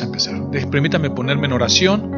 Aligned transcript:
A 0.00 0.06
empezar. 0.06 0.34
Permítame 0.72 1.08
ponerme 1.10 1.46
en 1.46 1.52
oración 1.52 2.10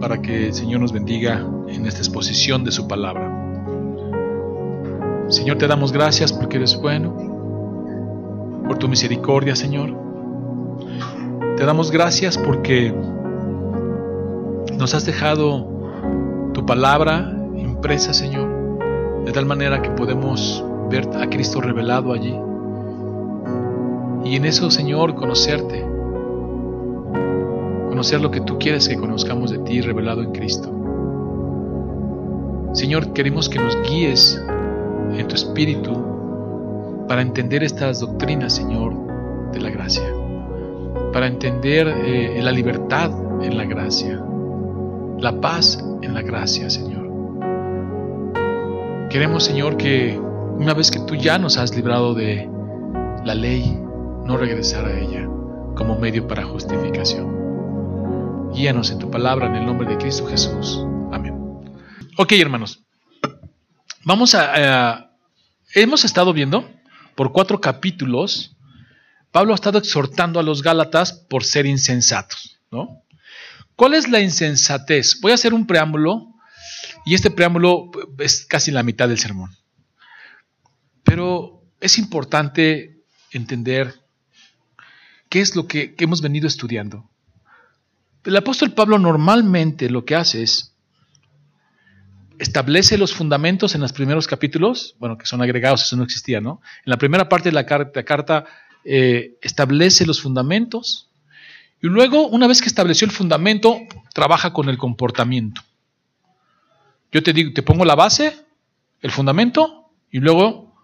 para 0.00 0.20
que 0.20 0.48
el 0.48 0.54
Señor 0.54 0.80
nos 0.80 0.92
bendiga 0.92 1.46
en 1.68 1.86
esta 1.86 2.00
exposición 2.00 2.64
de 2.64 2.72
su 2.72 2.88
palabra. 2.88 3.30
Señor, 5.28 5.56
te 5.56 5.68
damos 5.68 5.92
gracias 5.92 6.32
porque 6.32 6.56
eres 6.56 6.76
bueno, 6.80 7.14
por 8.66 8.76
tu 8.78 8.88
misericordia, 8.88 9.54
Señor. 9.54 9.96
Te 11.56 11.64
damos 11.64 11.92
gracias 11.92 12.36
porque 12.36 12.92
nos 14.76 14.92
has 14.92 15.06
dejado 15.06 16.50
tu 16.54 16.66
palabra 16.66 17.32
impresa, 17.56 18.12
Señor, 18.12 19.24
de 19.24 19.30
tal 19.30 19.46
manera 19.46 19.80
que 19.80 19.90
podemos 19.90 20.64
ver 20.90 21.08
a 21.20 21.30
Cristo 21.30 21.60
revelado 21.60 22.12
allí. 22.12 22.34
Y 24.24 24.34
en 24.34 24.44
eso, 24.44 24.72
Señor, 24.72 25.14
conocerte. 25.14 25.91
Conocer 27.92 28.22
lo 28.22 28.30
que 28.30 28.40
tú 28.40 28.58
quieres 28.58 28.88
que 28.88 28.96
conozcamos 28.96 29.50
de 29.50 29.58
ti 29.58 29.82
revelado 29.82 30.22
en 30.22 30.32
Cristo. 30.32 30.72
Señor, 32.72 33.12
queremos 33.12 33.50
que 33.50 33.58
nos 33.58 33.76
guíes 33.82 34.42
en 35.12 35.28
tu 35.28 35.34
espíritu 35.34 37.06
para 37.06 37.20
entender 37.20 37.62
estas 37.62 38.00
doctrinas, 38.00 38.54
Señor, 38.54 38.94
de 39.52 39.60
la 39.60 39.68
gracia. 39.68 40.04
Para 41.12 41.26
entender 41.26 41.86
eh, 41.86 42.40
la 42.42 42.50
libertad 42.50 43.10
en 43.42 43.58
la 43.58 43.66
gracia. 43.66 44.18
La 45.18 45.38
paz 45.38 45.84
en 46.00 46.14
la 46.14 46.22
gracia, 46.22 46.70
Señor. 46.70 47.10
Queremos, 49.10 49.44
Señor, 49.44 49.76
que 49.76 50.18
una 50.56 50.72
vez 50.72 50.90
que 50.90 51.00
tú 51.00 51.14
ya 51.14 51.36
nos 51.36 51.58
has 51.58 51.76
librado 51.76 52.14
de 52.14 52.48
la 53.26 53.34
ley, 53.34 53.78
no 54.24 54.38
regresar 54.38 54.86
a 54.86 54.98
ella 54.98 55.28
como 55.74 55.98
medio 55.98 56.26
para 56.26 56.42
justificación. 56.42 57.41
Guíanos 58.54 58.90
en 58.90 58.98
tu 58.98 59.10
palabra 59.10 59.46
en 59.46 59.56
el 59.56 59.66
nombre 59.66 59.88
de 59.88 59.96
Cristo 59.96 60.26
Jesús. 60.26 60.80
Amén. 61.10 61.34
Ok, 62.18 62.32
hermanos. 62.32 62.84
Vamos 64.04 64.34
a... 64.34 65.10
hemos 65.74 66.04
estado 66.04 66.32
viendo 66.32 66.68
por 67.14 67.32
cuatro 67.32 67.60
capítulos, 67.60 68.56
Pablo 69.30 69.52
ha 69.52 69.54
estado 69.54 69.78
exhortando 69.78 70.38
a 70.38 70.42
los 70.42 70.62
Gálatas 70.62 71.12
por 71.12 71.44
ser 71.44 71.66
insensatos, 71.66 72.60
¿no? 72.70 73.02
¿Cuál 73.76 73.94
es 73.94 74.08
la 74.08 74.20
insensatez? 74.20 75.20
Voy 75.20 75.32
a 75.32 75.36
hacer 75.36 75.54
un 75.54 75.66
preámbulo 75.66 76.34
y 77.04 77.14
este 77.14 77.30
preámbulo 77.30 77.90
es 78.18 78.44
casi 78.44 78.70
la 78.70 78.82
mitad 78.82 79.08
del 79.08 79.18
sermón. 79.18 79.50
Pero 81.02 81.64
es 81.80 81.98
importante 81.98 83.02
entender 83.32 83.94
qué 85.28 85.40
es 85.40 85.56
lo 85.56 85.66
que, 85.66 85.94
hemos 85.98 86.20
venido 86.20 86.46
estudiando. 86.46 87.10
El 88.24 88.36
apóstol 88.36 88.72
Pablo 88.72 88.98
normalmente 88.98 89.90
lo 89.90 90.04
que 90.04 90.14
hace 90.14 90.42
es 90.42 90.72
establece 92.38 92.98
los 92.98 93.14
fundamentos 93.14 93.74
en 93.74 93.80
los 93.80 93.92
primeros 93.92 94.26
capítulos, 94.26 94.96
bueno, 94.98 95.16
que 95.16 95.26
son 95.26 95.42
agregados, 95.42 95.82
eso 95.82 95.96
no 95.96 96.02
existía, 96.02 96.40
¿no? 96.40 96.60
En 96.84 96.90
la 96.90 96.96
primera 96.96 97.28
parte 97.28 97.50
de 97.50 97.54
la 97.54 97.66
carta, 97.66 98.44
eh, 98.84 99.38
establece 99.42 100.04
los 100.06 100.20
fundamentos 100.20 101.08
y 101.80 101.86
luego, 101.86 102.26
una 102.28 102.46
vez 102.46 102.60
que 102.60 102.68
estableció 102.68 103.06
el 103.06 103.12
fundamento, 103.12 103.80
trabaja 104.12 104.52
con 104.52 104.68
el 104.68 104.78
comportamiento. 104.78 105.62
Yo 107.10 107.22
te 107.22 107.32
digo, 107.32 107.52
te 107.52 107.62
pongo 107.62 107.84
la 107.84 107.94
base, 107.94 108.36
el 109.00 109.10
fundamento, 109.10 109.90
y 110.10 110.18
luego 110.18 110.74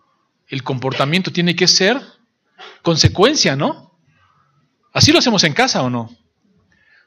el 0.48 0.62
comportamiento 0.62 1.31
tiene 1.32 1.54
que 1.54 1.69
ser 1.69 2.00
consecuencia, 2.82 3.54
¿no? 3.54 3.97
Así 4.93 5.12
lo 5.12 5.19
hacemos 5.19 5.44
en 5.44 5.53
casa 5.53 5.82
o 5.82 5.91
no. 5.91 6.10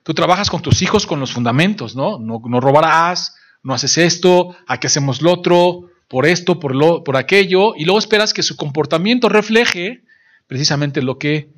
Tú 0.04 0.14
trabajas 0.14 0.50
con 0.50 0.62
tus 0.62 0.82
hijos 0.82 1.06
con 1.06 1.20
los 1.20 1.32
fundamentos, 1.32 1.96
¿no? 1.96 2.18
No, 2.18 2.60
robarás, 2.60 3.36
no 3.64 3.74
haces 3.74 3.98
esto, 3.98 4.56
aquí 4.68 4.88
hacemos 4.88 5.22
lo 5.22 5.32
otro, 5.32 5.90
por 6.08 6.26
esto, 6.26 6.60
por, 6.60 6.76
lo, 6.76 7.04
por 7.04 7.18
aquello, 7.18 7.76
y 7.76 7.86
luego 7.86 8.00
esperas 8.00 8.34
que 8.34 8.44
su 8.44 8.58
comportamiento 8.58 9.30
refleje 9.30 10.04
precisamente 10.48 11.02
lo 11.02 11.18
que 11.18 11.50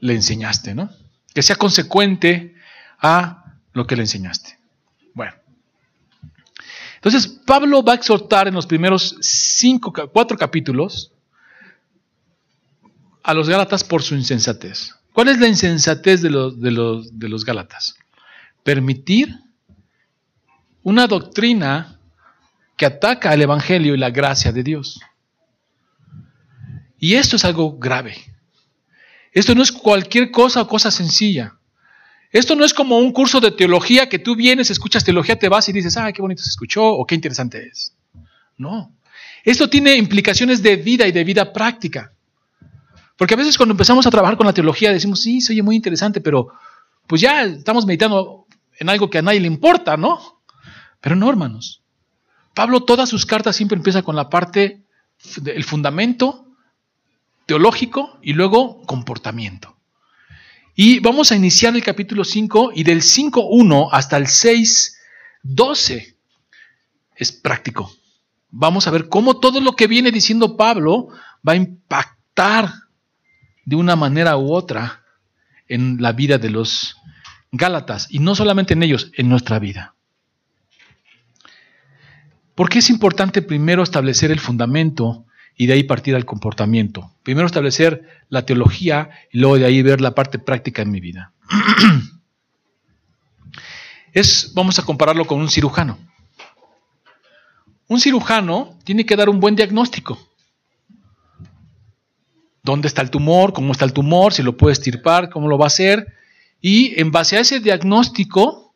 le 0.00 0.14
enseñaste, 0.14 0.74
¿no? 0.74 0.90
Que 1.34 1.42
sea 1.42 1.56
consecuente 1.56 2.54
a 2.98 3.54
lo 3.72 3.86
que 3.86 3.96
le 3.96 4.02
enseñaste. 4.02 4.58
Bueno. 5.14 5.34
Entonces, 6.96 7.28
Pablo 7.46 7.82
va 7.82 7.92
a 7.92 7.96
exhortar 7.96 8.48
en 8.48 8.54
los 8.54 8.66
primeros 8.66 9.16
cinco, 9.20 9.92
cuatro 10.12 10.36
capítulos 10.36 11.12
a 13.22 13.34
los 13.34 13.48
Gálatas 13.48 13.84
por 13.84 14.02
su 14.02 14.14
insensatez. 14.14 14.94
¿Cuál 15.12 15.28
es 15.28 15.38
la 15.38 15.48
insensatez 15.48 16.22
de 16.22 16.30
los, 16.30 17.44
Gálatas? 17.44 17.96
Permitir 18.62 19.34
una 20.82 21.06
doctrina 21.06 21.98
que 22.76 22.86
ataca 22.86 23.30
al 23.30 23.42
Evangelio 23.42 23.94
y 23.94 23.98
la 23.98 24.10
gracia 24.10 24.52
de 24.52 24.62
Dios. 24.62 25.00
Y 26.98 27.14
esto 27.14 27.36
es 27.36 27.44
algo 27.44 27.78
grave. 27.78 28.16
Esto 29.32 29.54
no 29.54 29.62
es 29.62 29.72
cualquier 29.72 30.30
cosa 30.30 30.62
o 30.62 30.68
cosa 30.68 30.90
sencilla. 30.90 31.56
Esto 32.32 32.54
no 32.54 32.64
es 32.64 32.72
como 32.72 32.98
un 32.98 33.12
curso 33.12 33.40
de 33.40 33.50
teología 33.50 34.08
que 34.08 34.20
tú 34.20 34.36
vienes, 34.36 34.70
escuchas 34.70 35.04
teología, 35.04 35.38
te 35.38 35.48
vas 35.48 35.68
y 35.68 35.72
dices, 35.72 35.96
ah, 35.96 36.12
qué 36.12 36.22
bonito 36.22 36.42
se 36.42 36.50
escuchó 36.50 36.84
o 36.84 37.04
qué 37.04 37.16
interesante 37.16 37.66
es. 37.66 37.94
No. 38.56 38.94
Esto 39.44 39.68
tiene 39.68 39.96
implicaciones 39.96 40.62
de 40.62 40.76
vida 40.76 41.06
y 41.08 41.12
de 41.12 41.24
vida 41.24 41.52
práctica. 41.52 42.12
Porque 43.20 43.34
a 43.34 43.36
veces 43.36 43.58
cuando 43.58 43.74
empezamos 43.74 44.06
a 44.06 44.10
trabajar 44.10 44.38
con 44.38 44.46
la 44.46 44.54
teología 44.54 44.94
decimos, 44.94 45.20
sí, 45.20 45.42
se 45.42 45.52
oye 45.52 45.62
muy 45.62 45.76
interesante, 45.76 46.22
pero 46.22 46.54
pues 47.06 47.20
ya 47.20 47.42
estamos 47.42 47.84
meditando 47.84 48.46
en 48.78 48.88
algo 48.88 49.10
que 49.10 49.18
a 49.18 49.22
nadie 49.22 49.40
le 49.40 49.46
importa, 49.46 49.98
¿no? 49.98 50.40
Pero 51.02 51.16
no, 51.16 51.28
hermanos. 51.28 51.82
Pablo 52.54 52.82
todas 52.84 53.10
sus 53.10 53.26
cartas 53.26 53.56
siempre 53.56 53.76
empieza 53.76 54.00
con 54.00 54.16
la 54.16 54.30
parte, 54.30 54.86
el 55.44 55.64
fundamento 55.64 56.46
teológico 57.44 58.18
y 58.22 58.32
luego 58.32 58.80
comportamiento. 58.86 59.76
Y 60.74 61.00
vamos 61.00 61.30
a 61.30 61.36
iniciar 61.36 61.74
el 61.74 61.84
capítulo 61.84 62.24
5 62.24 62.70
y 62.74 62.84
del 62.84 63.02
5.1 63.02 63.90
hasta 63.92 64.16
el 64.16 64.28
6.12 64.28 66.16
es 67.16 67.32
práctico. 67.32 67.92
Vamos 68.48 68.86
a 68.86 68.90
ver 68.90 69.10
cómo 69.10 69.38
todo 69.40 69.60
lo 69.60 69.76
que 69.76 69.88
viene 69.88 70.10
diciendo 70.10 70.56
Pablo 70.56 71.08
va 71.46 71.52
a 71.52 71.56
impactar 71.56 72.88
de 73.70 73.76
una 73.76 73.94
manera 73.94 74.36
u 74.36 74.52
otra 74.52 75.04
en 75.68 76.02
la 76.02 76.10
vida 76.10 76.38
de 76.38 76.50
los 76.50 76.96
Gálatas, 77.52 78.08
y 78.10 78.18
no 78.18 78.34
solamente 78.34 78.74
en 78.74 78.82
ellos, 78.82 79.12
en 79.14 79.28
nuestra 79.28 79.60
vida. 79.60 79.94
¿Por 82.56 82.68
qué 82.68 82.80
es 82.80 82.90
importante 82.90 83.42
primero 83.42 83.84
establecer 83.84 84.32
el 84.32 84.40
fundamento 84.40 85.24
y 85.56 85.66
de 85.66 85.74
ahí 85.74 85.84
partir 85.84 86.16
al 86.16 86.24
comportamiento? 86.24 87.14
Primero 87.22 87.46
establecer 87.46 88.24
la 88.28 88.44
teología 88.44 89.10
y 89.32 89.38
luego 89.38 89.58
de 89.58 89.66
ahí 89.66 89.82
ver 89.82 90.00
la 90.00 90.16
parte 90.16 90.40
práctica 90.40 90.82
en 90.82 90.90
mi 90.90 91.00
vida. 91.00 91.32
es, 94.12 94.50
vamos 94.52 94.80
a 94.80 94.84
compararlo 94.84 95.28
con 95.28 95.40
un 95.40 95.48
cirujano. 95.48 95.96
Un 97.86 98.00
cirujano 98.00 98.76
tiene 98.82 99.06
que 99.06 99.14
dar 99.14 99.28
un 99.28 99.38
buen 99.38 99.54
diagnóstico 99.54 100.29
dónde 102.70 102.88
está 102.88 103.02
el 103.02 103.10
tumor, 103.10 103.52
cómo 103.52 103.72
está 103.72 103.84
el 103.84 103.92
tumor, 103.92 104.32
si 104.32 104.42
lo 104.42 104.56
puede 104.56 104.72
estirpar, 104.72 105.30
cómo 105.30 105.48
lo 105.48 105.58
va 105.58 105.66
a 105.66 105.68
hacer. 105.68 106.06
Y 106.60 106.98
en 107.00 107.10
base 107.10 107.36
a 107.36 107.40
ese 107.40 107.60
diagnóstico 107.60 108.74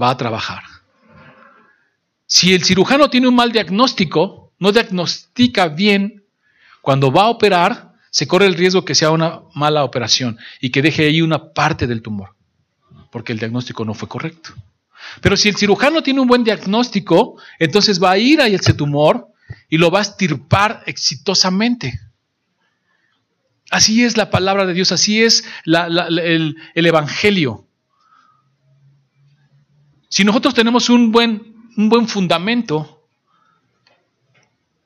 va 0.00 0.10
a 0.10 0.16
trabajar. 0.16 0.62
Si 2.26 2.52
el 2.54 2.64
cirujano 2.64 3.08
tiene 3.08 3.28
un 3.28 3.34
mal 3.34 3.52
diagnóstico, 3.52 4.52
no 4.58 4.72
diagnostica 4.72 5.68
bien, 5.68 6.24
cuando 6.82 7.12
va 7.12 7.22
a 7.22 7.28
operar, 7.30 7.92
se 8.10 8.26
corre 8.26 8.46
el 8.46 8.54
riesgo 8.54 8.84
que 8.84 8.94
sea 8.94 9.10
una 9.10 9.42
mala 9.54 9.84
operación 9.84 10.38
y 10.60 10.70
que 10.70 10.82
deje 10.82 11.06
ahí 11.06 11.20
una 11.20 11.52
parte 11.52 11.86
del 11.86 12.02
tumor, 12.02 12.34
porque 13.12 13.32
el 13.32 13.38
diagnóstico 13.38 13.84
no 13.84 13.94
fue 13.94 14.08
correcto. 14.08 14.54
Pero 15.20 15.36
si 15.36 15.48
el 15.48 15.56
cirujano 15.56 16.02
tiene 16.02 16.20
un 16.20 16.26
buen 16.26 16.42
diagnóstico, 16.42 17.40
entonces 17.58 18.02
va 18.02 18.12
a 18.12 18.18
ir 18.18 18.40
a 18.40 18.46
ese 18.46 18.74
tumor 18.74 19.28
y 19.68 19.78
lo 19.78 19.90
va 19.90 20.00
a 20.00 20.02
estirpar 20.02 20.82
exitosamente. 20.86 22.00
Así 23.70 24.04
es 24.04 24.16
la 24.16 24.30
palabra 24.30 24.64
de 24.64 24.74
Dios, 24.74 24.92
así 24.92 25.22
es 25.22 25.44
el, 25.64 26.56
Evangelio. 26.74 27.66
Si 30.08 30.24
nosotros 30.24 30.54
tenemos 30.54 30.88
un 30.88 31.10
buen, 31.10 31.54
un 31.76 31.88
buen 31.88 32.06
fundamento, 32.06 33.08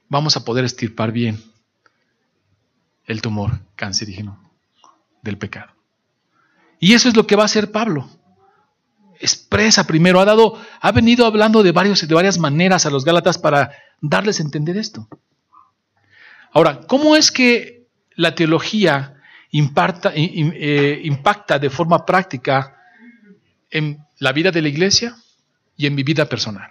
vamos 0.09 0.37
a 0.37 0.45
poder 0.45 0.65
estirpar 0.65 1.13
bien 1.13 1.43
el 3.05 3.21
tumor 3.21 3.61
cancerígeno 3.77 4.51
del 5.23 5.37
pecado. 5.37 5.73
Y 6.79 6.95
eso 6.95 7.09
es 7.09 7.17
lo 7.17 7.27
que 7.27 7.37
va 7.37 7.43
a 7.43 7.47
hacer 7.47 7.71
Pablo. 7.71 8.09
Expresa 9.21 9.87
primero, 9.87 10.21
ha 10.21 10.25
dado, 10.25 10.59
ha 10.81 10.93
venido 10.93 11.27
hablando 11.27 11.63
de, 11.63 11.73
varios, 11.73 12.07
de 12.09 12.15
varias 12.15 12.39
maneras 12.39 12.87
a 12.87 12.91
los 12.91 13.05
Gálatas 13.05 13.37
para 13.37 13.73
darles 14.01 14.41
a 14.41 14.43
entender 14.43 14.79
esto. 14.79 15.07
Ahora, 16.53 16.81
¿cómo 16.87 17.15
es 17.15 17.31
que 17.31 17.80
la 18.21 18.35
teología 18.35 19.15
eh, 19.51 21.01
impacta 21.05 21.59
de 21.59 21.71
forma 21.71 22.05
práctica 22.05 22.77
en 23.71 23.99
la 24.19 24.33
vida 24.33 24.51
de 24.51 24.61
la 24.61 24.69
iglesia 24.69 25.17
y 25.77 25.87
en 25.87 25.95
mi 25.95 26.03
vida 26.03 26.27
personal. 26.27 26.71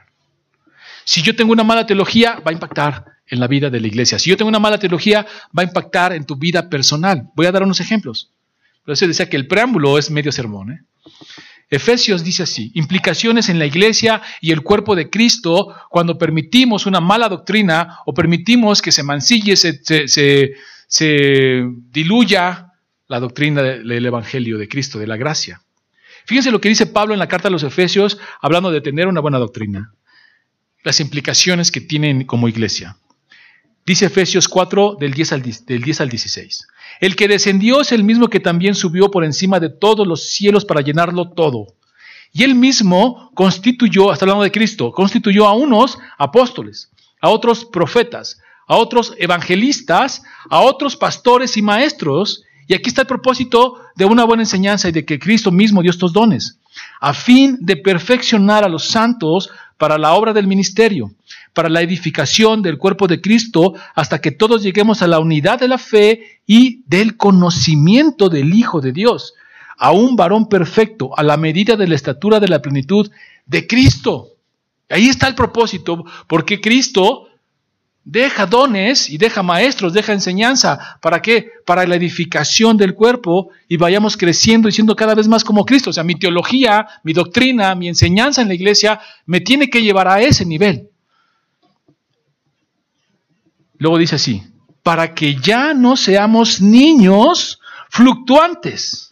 Si 1.04 1.24
yo 1.24 1.36
tengo 1.36 1.52
una 1.52 1.64
mala 1.64 1.88
teología, 1.88 2.40
va 2.46 2.52
a 2.52 2.54
impactar 2.54 3.04
en 3.26 3.40
la 3.40 3.48
vida 3.48 3.72
de 3.72 3.80
la 3.80 3.88
iglesia. 3.88 4.20
Si 4.20 4.30
yo 4.30 4.38
tengo 4.38 4.50
una 4.50 4.60
mala 4.60 4.78
teología, 4.78 5.26
va 5.58 5.64
a 5.64 5.66
impactar 5.66 6.14
en 6.14 6.26
tu 6.26 6.36
vida 6.36 6.70
personal. 6.70 7.30
Voy 7.36 7.48
a 7.48 7.52
dar 7.52 7.64
unos 7.64 7.80
ejemplos. 7.80 8.32
Por 8.86 8.94
eso 8.94 9.08
decía 9.08 9.28
que 9.28 9.38
el 9.38 9.48
preámbulo 9.48 9.98
es 9.98 10.12
medio 10.12 10.32
sermón. 10.32 10.72
¿eh? 10.72 10.82
Efesios 11.72 12.24
dice 12.24 12.44
así, 12.44 12.72
implicaciones 12.74 13.50
en 13.50 13.60
la 13.60 13.66
iglesia 13.66 14.22
y 14.42 14.52
el 14.52 14.62
cuerpo 14.62 14.96
de 14.96 15.10
Cristo 15.10 15.76
cuando 15.90 16.18
permitimos 16.18 16.86
una 16.88 17.00
mala 17.00 17.30
doctrina 17.30 18.00
o 18.06 18.14
permitimos 18.14 18.82
que 18.82 18.92
se 18.92 19.04
mancille, 19.04 19.56
se, 19.56 20.54
diluya 20.90 22.74
la 23.08 23.20
doctrina 23.20 23.62
del 23.62 24.06
Evangelio 24.06 24.58
de 24.58 24.68
Cristo, 24.68 25.00
de 25.00 25.08
la 25.08 25.18
gracia. 25.18 25.62
Fíjense 26.26 26.52
lo 26.52 26.62
que 26.62 26.70
dice 26.70 26.86
Pablo 26.86 27.14
en 27.14 27.20
la 27.20 27.28
carta 27.28 27.48
a 27.48 27.52
los 27.52 27.64
Efesios, 27.64 28.20
hablando 28.42 28.72
de 28.72 28.82
tener 28.82 29.08
una 29.08 29.22
buena 29.22 29.40
doctrina, 29.40 29.94
las 30.84 31.00
implicaciones 31.00 31.72
que 31.72 31.82
tienen 31.82 32.26
como 32.26 32.48
iglesia. 32.48 32.98
Dice 33.86 34.06
Efesios 34.06 34.48
4 34.48 34.98
del 35.00 35.14
10 35.14 35.34
al, 35.34 35.42
del 35.42 35.82
10 35.82 36.02
al 36.02 36.10
16. 36.10 36.68
El 37.00 37.16
que 37.16 37.28
descendió 37.28 37.82
es 37.82 37.92
el 37.92 38.04
mismo 38.04 38.28
que 38.28 38.40
también 38.40 38.76
subió 38.76 39.10
por 39.10 39.24
encima 39.24 39.60
de 39.60 39.70
todos 39.70 40.08
los 40.08 40.30
cielos 40.30 40.66
para 40.66 40.82
llenarlo 40.82 41.32
todo. 41.32 41.76
Y 42.32 42.44
él 42.44 42.54
mismo 42.54 43.32
constituyó, 43.34 44.12
hasta 44.12 44.26
hablando 44.26 44.44
de 44.44 44.52
Cristo, 44.52 44.92
constituyó 44.92 45.48
a 45.48 45.56
unos 45.56 45.98
apóstoles, 46.20 46.92
a 47.22 47.30
otros 47.30 47.66
profetas, 47.66 48.40
a 48.70 48.76
otros 48.76 49.16
evangelistas, 49.18 50.22
a 50.50 50.60
otros 50.62 50.96
pastores 50.96 51.58
y 51.58 51.62
maestros. 51.62 52.44
Y 52.68 52.76
aquí 52.76 52.90
está 52.90 53.02
el 53.02 53.08
propósito 53.08 53.80
de 53.96 54.06
una 54.06 54.24
buena 54.24 54.44
enseñanza 54.44 54.88
y 54.88 54.92
de 54.92 55.04
que 55.04 55.18
Cristo 55.18 55.52
mismo 55.52 55.82
dio 55.82 55.90
estos 55.90 56.14
dones, 56.14 56.60
a 57.02 57.14
fin 57.16 57.58
de 57.60 57.78
perfeccionar 57.78 58.64
a 58.64 58.70
los 58.70 58.86
santos 58.86 59.50
para 59.78 59.98
la 59.98 60.14
obra 60.14 60.34
del 60.34 60.46
ministerio, 60.46 61.12
para 61.54 61.68
la 61.68 61.82
edificación 61.82 62.62
del 62.62 62.78
cuerpo 62.78 63.08
de 63.08 63.22
Cristo, 63.22 63.74
hasta 63.96 64.22
que 64.22 64.30
todos 64.30 64.62
lleguemos 64.62 65.02
a 65.02 65.08
la 65.08 65.18
unidad 65.18 65.60
de 65.60 65.68
la 65.68 65.80
fe 65.80 66.42
y 66.46 66.84
del 66.86 67.18
conocimiento 67.18 68.30
del 68.30 68.54
Hijo 68.54 68.82
de 68.82 68.92
Dios, 68.92 69.34
a 69.80 69.92
un 69.94 70.16
varón 70.16 70.48
perfecto, 70.48 71.18
a 71.18 71.24
la 71.24 71.38
medida 71.38 71.76
de 71.76 71.88
la 71.88 71.96
estatura 71.96 72.40
de 72.40 72.50
la 72.50 72.62
plenitud 72.62 73.10
de 73.48 73.66
Cristo. 73.66 74.28
Ahí 74.90 75.08
está 75.08 75.28
el 75.28 75.34
propósito, 75.34 76.06
porque 76.28 76.62
Cristo 76.62 77.29
deja 78.04 78.46
dones 78.46 79.10
y 79.10 79.18
deja 79.18 79.44
maestros, 79.44 79.94
deja 79.94 80.14
enseñanza. 80.14 80.98
¿Para 81.02 81.22
qué? 81.22 81.52
Para 81.66 81.86
la 81.86 81.96
edificación 81.96 82.78
del 82.78 82.96
cuerpo 82.96 83.50
y 83.68 83.78
vayamos 83.78 84.18
creciendo 84.18 84.68
y 84.68 84.72
siendo 84.72 84.96
cada 84.96 85.16
vez 85.16 85.28
más 85.28 85.44
como 85.44 85.66
Cristo. 85.66 85.92
O 85.92 85.94
sea, 85.94 86.04
mi 86.04 86.16
teología, 86.16 86.88
mi 87.04 87.14
doctrina, 87.14 87.76
mi 87.76 87.88
enseñanza 87.88 88.42
en 88.42 88.48
la 88.48 88.56
iglesia 88.56 89.00
me 89.26 89.42
tiene 89.42 89.70
que 89.70 89.82
llevar 89.82 90.08
a 90.08 90.22
ese 90.22 90.46
nivel. 90.46 90.90
Luego 93.78 93.98
dice 93.98 94.16
así, 94.16 94.44
para 94.84 95.14
que 95.14 95.36
ya 95.36 95.74
no 95.74 95.96
seamos 95.96 96.62
niños 96.62 97.60
fluctuantes. 97.90 99.10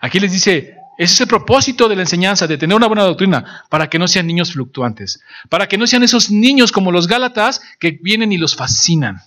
Aquí 0.00 0.20
les 0.20 0.32
dice, 0.32 0.77
ese 0.98 1.14
es 1.14 1.20
el 1.20 1.28
propósito 1.28 1.88
de 1.88 1.94
la 1.94 2.02
enseñanza, 2.02 2.48
de 2.48 2.58
tener 2.58 2.76
una 2.76 2.88
buena 2.88 3.04
doctrina, 3.04 3.62
para 3.70 3.88
que 3.88 4.00
no 4.00 4.08
sean 4.08 4.26
niños 4.26 4.52
fluctuantes, 4.52 5.22
para 5.48 5.68
que 5.68 5.78
no 5.78 5.86
sean 5.86 6.02
esos 6.02 6.28
niños 6.28 6.72
como 6.72 6.90
los 6.90 7.06
Gálatas 7.06 7.62
que 7.78 7.92
vienen 8.02 8.32
y 8.32 8.36
los 8.36 8.56
fascinan. 8.56 9.22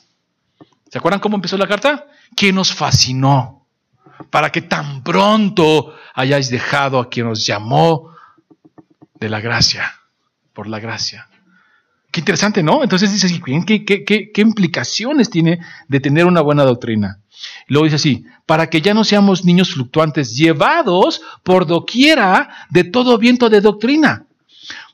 ¿Se 0.89 0.97
acuerdan 0.97 1.21
cómo 1.21 1.37
empezó 1.37 1.57
la 1.57 1.69
carta? 1.69 2.07
Que 2.35 2.51
nos 2.51 2.73
fascinó, 2.73 3.65
para 4.29 4.51
que 4.51 4.61
tan 4.61 5.01
pronto 5.01 5.95
hayáis 6.13 6.49
dejado 6.49 6.99
a 6.99 7.09
quien 7.09 7.27
os 7.27 7.45
llamó 7.45 8.17
de 9.17 9.29
la 9.29 9.39
gracia, 9.39 9.95
por 10.51 10.67
la 10.67 10.81
gracia. 10.81 11.29
Qué 12.11 12.19
interesante, 12.19 12.61
¿no? 12.61 12.83
Entonces 12.83 13.11
dice, 13.11 13.41
¿qué, 13.65 13.85
qué, 13.85 14.03
qué 14.31 14.41
implicaciones 14.41 15.29
tiene 15.29 15.59
de 15.87 15.99
tener 15.99 16.25
una 16.25 16.41
buena 16.41 16.63
doctrina? 16.63 17.19
Luego 17.67 17.85
dice 17.85 17.95
así, 17.95 18.25
para 18.45 18.69
que 18.69 18.81
ya 18.81 18.93
no 18.93 19.03
seamos 19.03 19.45
niños 19.45 19.73
fluctuantes, 19.73 20.35
llevados 20.35 21.21
por 21.43 21.65
doquiera 21.65 22.49
de 22.69 22.83
todo 22.83 23.17
viento 23.17 23.49
de 23.49 23.61
doctrina, 23.61 24.25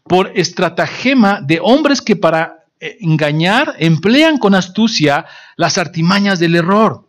por 0.04 0.32
estratagema 0.36 1.42
de 1.42 1.60
hombres 1.62 2.02
que 2.02 2.16
para 2.16 2.66
eh, 2.80 2.98
engañar 3.02 3.76
emplean 3.80 4.38
con 4.38 4.56
astucia 4.56 5.26
las 5.56 5.78
artimañas 5.78 6.40
del 6.40 6.56
error, 6.56 7.08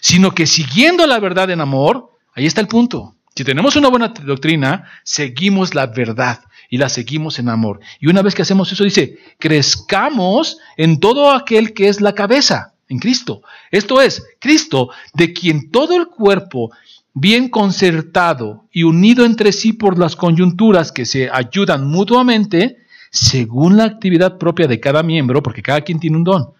sino 0.00 0.32
que 0.32 0.46
siguiendo 0.46 1.06
la 1.06 1.18
verdad 1.18 1.50
en 1.50 1.60
amor, 1.60 2.12
ahí 2.34 2.46
está 2.46 2.60
el 2.60 2.68
punto. 2.68 3.14
Si 3.34 3.42
tenemos 3.42 3.74
una 3.74 3.88
buena 3.88 4.08
doctrina, 4.08 4.88
seguimos 5.02 5.74
la 5.74 5.88
verdad 5.88 6.40
y 6.70 6.78
la 6.78 6.88
seguimos 6.88 7.38
en 7.38 7.48
amor. 7.48 7.80
Y 8.00 8.08
una 8.08 8.22
vez 8.22 8.34
que 8.34 8.42
hacemos 8.42 8.70
eso, 8.72 8.84
dice, 8.84 9.18
crezcamos 9.38 10.58
en 10.76 11.00
todo 11.00 11.30
aquel 11.30 11.74
que 11.74 11.88
es 11.88 12.00
la 12.00 12.14
cabeza 12.14 12.74
en 12.88 12.98
Cristo. 12.98 13.42
Esto 13.70 14.00
es, 14.00 14.22
Cristo, 14.40 14.90
de 15.14 15.32
quien 15.32 15.70
todo 15.70 15.96
el 15.96 16.06
cuerpo, 16.06 16.70
bien 17.12 17.48
concertado 17.48 18.66
y 18.72 18.82
unido 18.82 19.24
entre 19.24 19.52
sí 19.52 19.72
por 19.72 19.98
las 19.98 20.16
coyunturas 20.16 20.92
que 20.92 21.06
se 21.06 21.30
ayudan 21.30 21.86
mutuamente, 21.86 22.78
según 23.10 23.76
la 23.76 23.84
actividad 23.84 24.38
propia 24.38 24.66
de 24.66 24.80
cada 24.80 25.02
miembro, 25.02 25.42
porque 25.42 25.62
cada 25.62 25.82
quien 25.82 26.00
tiene 26.00 26.16
un 26.16 26.24
don, 26.24 26.54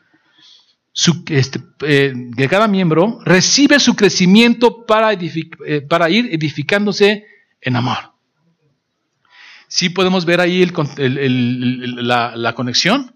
su, 0.97 1.25
este, 1.29 1.61
eh, 1.83 2.13
de 2.15 2.49
cada 2.49 2.69
miembro 2.69 3.19
recibe 3.25 3.81
su 3.81 3.97
crecimiento 3.97 4.87
para, 4.87 5.13
eh, 5.13 5.81
para 5.89 6.09
ir 6.09 6.29
edificándose 6.33 7.25
en 7.61 7.75
amor. 7.75 8.14
¿Sí 9.69 9.89
podemos 9.91 10.25
ver 10.25 10.41
ahí 10.41 10.71
la, 10.97 12.53
conexión? 12.55 13.15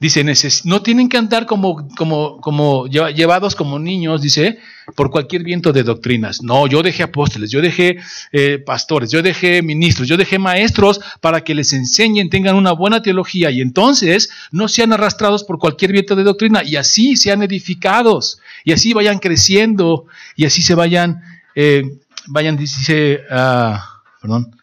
Dice, 0.00 0.24
no 0.64 0.82
tienen 0.82 1.08
que 1.08 1.16
andar 1.16 1.46
como 1.46 2.86
llevados 2.88 3.54
como 3.54 3.78
niños, 3.78 4.22
dice, 4.22 4.58
por 4.94 5.10
cualquier 5.10 5.42
viento 5.42 5.72
de 5.72 5.82
doctrinas. 5.82 6.42
No, 6.42 6.66
yo 6.66 6.82
dejé 6.82 7.02
apóstoles, 7.02 7.50
yo 7.50 7.60
dejé 7.60 7.98
eh, 8.32 8.58
pastores, 8.58 9.10
yo 9.10 9.22
dejé 9.22 9.62
ministros, 9.62 10.08
yo 10.08 10.16
dejé 10.16 10.38
maestros 10.38 11.00
para 11.20 11.42
que 11.42 11.54
les 11.54 11.72
enseñen, 11.72 12.28
tengan 12.28 12.56
una 12.56 12.72
buena 12.72 13.02
teología 13.02 13.50
y 13.50 13.60
entonces 13.60 14.30
no 14.50 14.68
sean 14.68 14.92
arrastrados 14.92 15.44
por 15.44 15.58
cualquier 15.58 15.92
viento 15.92 16.16
de 16.16 16.24
doctrina 16.24 16.62
y 16.62 16.76
así 16.76 17.16
sean 17.16 17.42
edificados 17.42 18.38
y 18.64 18.72
así 18.72 18.92
vayan 18.92 19.18
creciendo 19.18 20.06
y 20.36 20.44
así 20.44 20.62
se 20.62 20.74
vayan, 20.74 21.22
eh, 21.54 21.98
vayan, 22.26 22.56
dice, 22.56 23.20
ah, 23.30 24.02
perdón, 24.20 24.54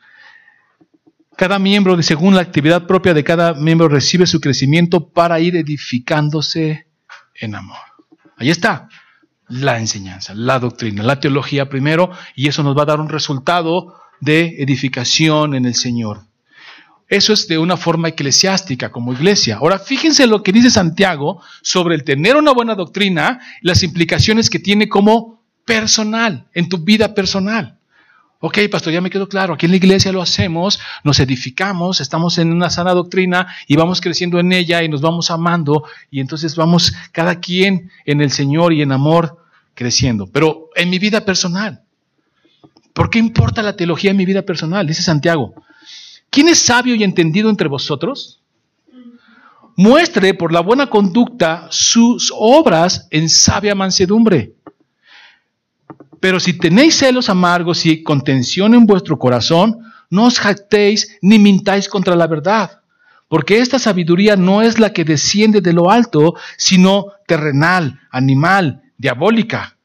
cada 1.41 1.57
miembro, 1.57 1.99
según 2.03 2.35
la 2.35 2.41
actividad 2.41 2.85
propia 2.85 3.15
de 3.15 3.23
cada 3.23 3.55
miembro, 3.55 3.87
recibe 3.89 4.27
su 4.27 4.39
crecimiento 4.39 5.09
para 5.09 5.39
ir 5.39 5.55
edificándose 5.55 6.85
en 7.33 7.55
amor. 7.55 7.79
Ahí 8.37 8.51
está 8.51 8.87
la 9.47 9.79
enseñanza, 9.79 10.35
la 10.35 10.59
doctrina, 10.59 11.01
la 11.01 11.19
teología 11.19 11.67
primero, 11.67 12.11
y 12.35 12.47
eso 12.47 12.61
nos 12.61 12.77
va 12.77 12.83
a 12.83 12.85
dar 12.85 12.99
un 12.99 13.09
resultado 13.09 13.95
de 14.19 14.57
edificación 14.59 15.55
en 15.55 15.65
el 15.65 15.73
Señor. 15.73 16.27
Eso 17.07 17.33
es 17.33 17.47
de 17.47 17.57
una 17.57 17.75
forma 17.75 18.09
eclesiástica 18.09 18.91
como 18.91 19.11
iglesia. 19.11 19.55
Ahora, 19.55 19.79
fíjense 19.79 20.27
lo 20.27 20.43
que 20.43 20.51
dice 20.51 20.69
Santiago 20.69 21.41
sobre 21.63 21.95
el 21.95 22.03
tener 22.03 22.35
una 22.35 22.51
buena 22.51 22.75
doctrina, 22.75 23.39
las 23.63 23.81
implicaciones 23.81 24.47
que 24.47 24.59
tiene 24.59 24.87
como 24.87 25.43
personal, 25.65 26.45
en 26.53 26.69
tu 26.69 26.77
vida 26.83 27.15
personal. 27.15 27.79
Ok, 28.43 28.57
pastor, 28.71 28.91
ya 28.91 29.01
me 29.01 29.11
quedó 29.11 29.29
claro. 29.29 29.53
Aquí 29.53 29.67
en 29.67 29.71
la 29.71 29.77
iglesia 29.77 30.11
lo 30.11 30.19
hacemos, 30.19 30.79
nos 31.03 31.19
edificamos, 31.19 32.01
estamos 32.01 32.39
en 32.39 32.51
una 32.51 32.71
sana 32.71 32.91
doctrina 32.91 33.47
y 33.67 33.75
vamos 33.75 34.01
creciendo 34.01 34.39
en 34.39 34.51
ella 34.51 34.81
y 34.81 34.89
nos 34.89 34.99
vamos 34.99 35.29
amando 35.29 35.83
y 36.09 36.21
entonces 36.21 36.55
vamos 36.55 36.91
cada 37.11 37.39
quien 37.39 37.91
en 38.03 38.19
el 38.19 38.31
Señor 38.31 38.73
y 38.73 38.81
en 38.81 38.91
amor 38.93 39.37
creciendo. 39.75 40.25
Pero 40.25 40.69
en 40.75 40.89
mi 40.89 40.97
vida 40.97 41.23
personal, 41.23 41.83
¿por 42.93 43.11
qué 43.11 43.19
importa 43.19 43.61
la 43.61 43.75
teología 43.75 44.09
en 44.09 44.17
mi 44.17 44.25
vida 44.25 44.41
personal? 44.41 44.87
Dice 44.87 45.03
Santiago. 45.03 45.53
¿Quién 46.31 46.47
es 46.47 46.57
sabio 46.57 46.95
y 46.95 47.03
entendido 47.03 47.47
entre 47.47 47.67
vosotros? 47.67 48.41
Muestre 49.75 50.33
por 50.33 50.51
la 50.51 50.61
buena 50.61 50.87
conducta 50.87 51.67
sus 51.69 52.33
obras 52.35 53.07
en 53.11 53.29
sabia 53.29 53.75
mansedumbre. 53.75 54.55
Pero 56.21 56.39
si 56.39 56.53
tenéis 56.53 56.95
celos 56.95 57.29
amargos 57.29 57.85
y 57.85 58.03
contención 58.03 58.75
en 58.75 58.85
vuestro 58.85 59.17
corazón, 59.17 59.79
no 60.11 60.25
os 60.25 60.39
jactéis 60.39 61.17
ni 61.21 61.39
mintáis 61.39 61.89
contra 61.89 62.15
la 62.15 62.27
verdad, 62.27 62.81
porque 63.27 63.57
esta 63.57 63.79
sabiduría 63.79 64.35
no 64.35 64.61
es 64.61 64.77
la 64.77 64.93
que 64.93 65.03
desciende 65.03 65.61
de 65.61 65.73
lo 65.73 65.89
alto, 65.89 66.35
sino 66.57 67.07
terrenal, 67.25 67.99
animal, 68.11 68.83
diabólica. 68.97 69.77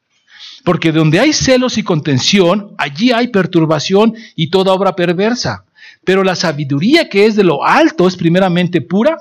Porque 0.63 0.91
donde 0.91 1.19
hay 1.19 1.33
celos 1.33 1.77
y 1.79 1.83
contención, 1.83 2.75
allí 2.77 3.11
hay 3.11 3.29
perturbación 3.29 4.13
y 4.35 4.51
toda 4.51 4.73
obra 4.73 4.95
perversa. 4.95 5.65
Pero 6.03 6.23
la 6.23 6.35
sabiduría 6.35 7.09
que 7.09 7.25
es 7.25 7.35
de 7.35 7.45
lo 7.45 7.65
alto 7.65 8.07
es 8.07 8.15
primeramente 8.15 8.81
pura, 8.81 9.17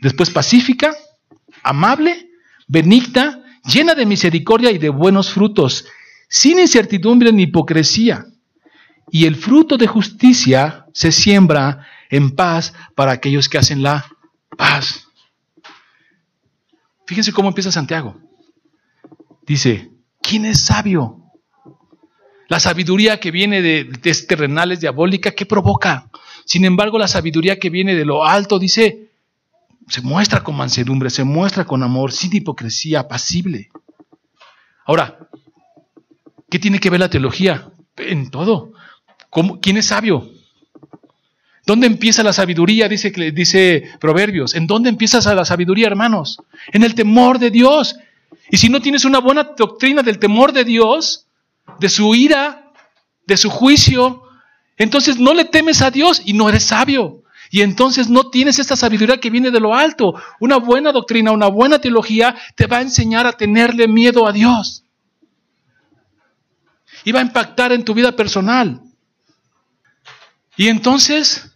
después 0.00 0.30
pacífica, 0.30 0.94
amable, 1.62 2.30
benigna, 2.66 3.42
llena 3.64 3.94
de 3.94 4.06
misericordia 4.06 4.70
y 4.70 4.78
de 4.78 4.88
buenos 4.88 5.30
frutos, 5.30 5.84
sin 6.28 6.58
incertidumbre 6.58 7.32
ni 7.32 7.44
hipocresía. 7.44 8.26
Y 9.10 9.26
el 9.26 9.36
fruto 9.36 9.76
de 9.76 9.86
justicia 9.86 10.86
se 10.92 11.12
siembra 11.12 11.86
en 12.10 12.30
paz 12.30 12.74
para 12.94 13.12
aquellos 13.12 13.48
que 13.48 13.58
hacen 13.58 13.82
la 13.82 14.06
paz. 14.56 15.08
Fíjense 17.06 17.32
cómo 17.32 17.48
empieza 17.48 17.70
Santiago. 17.70 18.20
Dice, 19.46 19.90
¿quién 20.20 20.44
es 20.44 20.64
sabio? 20.64 21.22
La 22.48 22.58
sabiduría 22.58 23.20
que 23.20 23.30
viene 23.30 23.62
de, 23.62 23.84
de 23.84 24.14
terrenal 24.26 24.72
es 24.72 24.80
diabólica, 24.80 25.32
¿qué 25.32 25.46
provoca? 25.46 26.10
Sin 26.44 26.64
embargo, 26.64 26.98
la 26.98 27.08
sabiduría 27.08 27.58
que 27.58 27.70
viene 27.70 27.94
de 27.94 28.04
lo 28.04 28.24
alto 28.24 28.58
dice, 28.58 29.10
se 29.88 30.00
muestra 30.00 30.42
con 30.42 30.56
mansedumbre, 30.56 31.10
se 31.10 31.24
muestra 31.24 31.64
con 31.64 31.82
amor, 31.82 32.12
sin 32.12 32.34
hipocresía, 32.34 33.00
apacible. 33.00 33.70
Ahora, 34.84 35.28
¿qué 36.50 36.58
tiene 36.58 36.78
que 36.78 36.90
ver 36.90 37.00
la 37.00 37.10
teología? 37.10 37.70
En 37.96 38.30
todo. 38.30 38.72
¿Quién 39.60 39.76
es 39.76 39.86
sabio? 39.86 40.30
¿Dónde 41.66 41.88
empieza 41.88 42.22
la 42.22 42.32
sabiduría? 42.32 42.88
Dice, 42.88 43.10
dice 43.34 43.90
Proverbios. 44.00 44.54
¿En 44.54 44.66
dónde 44.66 44.88
empieza 44.88 45.34
la 45.34 45.44
sabiduría, 45.44 45.88
hermanos? 45.88 46.38
En 46.72 46.84
el 46.84 46.94
temor 46.94 47.38
de 47.40 47.50
Dios. 47.50 47.96
Y 48.50 48.56
si 48.58 48.68
no 48.68 48.80
tienes 48.80 49.04
una 49.04 49.18
buena 49.18 49.50
doctrina 49.56 50.02
del 50.02 50.18
temor 50.20 50.52
de 50.52 50.64
Dios, 50.64 51.26
de 51.80 51.88
su 51.88 52.14
ira, 52.14 52.70
de 53.26 53.36
su 53.36 53.50
juicio, 53.50 54.22
entonces 54.76 55.18
no 55.18 55.34
le 55.34 55.44
temes 55.44 55.82
a 55.82 55.90
Dios 55.90 56.22
y 56.24 56.34
no 56.34 56.48
eres 56.48 56.64
sabio. 56.64 57.22
Y 57.50 57.62
entonces 57.62 58.08
no 58.08 58.30
tienes 58.30 58.58
esta 58.58 58.76
sabiduría 58.76 59.18
que 59.18 59.30
viene 59.30 59.50
de 59.50 59.60
lo 59.60 59.74
alto. 59.74 60.14
Una 60.40 60.56
buena 60.56 60.92
doctrina, 60.92 61.32
una 61.32 61.48
buena 61.48 61.80
teología 61.80 62.36
te 62.54 62.66
va 62.66 62.78
a 62.78 62.82
enseñar 62.82 63.26
a 63.26 63.32
tenerle 63.32 63.88
miedo 63.88 64.26
a 64.26 64.32
Dios. 64.32 64.84
Y 67.06 67.12
va 67.12 67.20
a 67.20 67.22
impactar 67.22 67.70
en 67.70 67.84
tu 67.84 67.94
vida 67.94 68.10
personal. 68.10 68.82
Y 70.56 70.66
entonces 70.66 71.52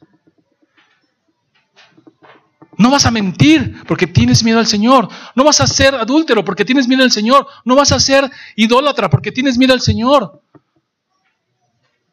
no 2.78 2.88
vas 2.88 3.04
a 3.04 3.11
mentir 3.11 3.83
porque 3.88 4.07
tienes 4.07 4.45
miedo 4.45 4.61
al 4.61 4.69
Señor. 4.69 5.09
No 5.35 5.42
vas 5.42 5.61
a 5.61 5.66
ser 5.66 5.97
adúltero 5.97 6.45
porque 6.45 6.64
tienes 6.64 6.87
miedo 6.87 7.02
al 7.02 7.11
Señor. 7.11 7.49
No 7.64 7.75
vas 7.75 7.90
a 7.90 7.99
ser 7.99 8.30
idólatra 8.54 9.11
porque 9.11 9.33
tienes 9.33 9.59
miedo 9.59 9.75
al 9.75 9.80
Señor. 9.80 10.40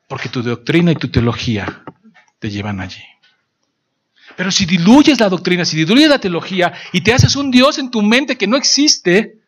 Porque 0.10 0.30
tu 0.30 0.42
doctrina 0.42 0.92
y 0.92 0.96
tu 0.96 1.10
teología 1.10 1.84
te 2.40 2.50
llevan 2.50 2.82
allí. 2.82 3.04
Pero 4.36 4.52
si 4.52 4.66
diluyes 4.66 5.20
la 5.20 5.30
doctrina, 5.30 5.64
si 5.64 5.78
diluyes 5.78 6.10
la 6.10 6.20
teología 6.20 6.74
y 6.92 7.02
te 7.02 7.14
haces 7.14 7.36
un 7.36 7.52
Dios 7.52 7.78
en 7.78 7.92
tu 7.92 8.02
mente 8.02 8.36
que 8.36 8.48
no 8.48 8.58
existe, 8.58 9.40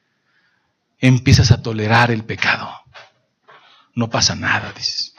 empiezas 0.99 1.51
a 1.51 1.61
tolerar 1.61 2.11
el 2.11 2.23
pecado. 2.23 2.78
No 3.99 4.09
pasa 4.09 4.33
nada, 4.33 4.71
dices. 4.71 5.13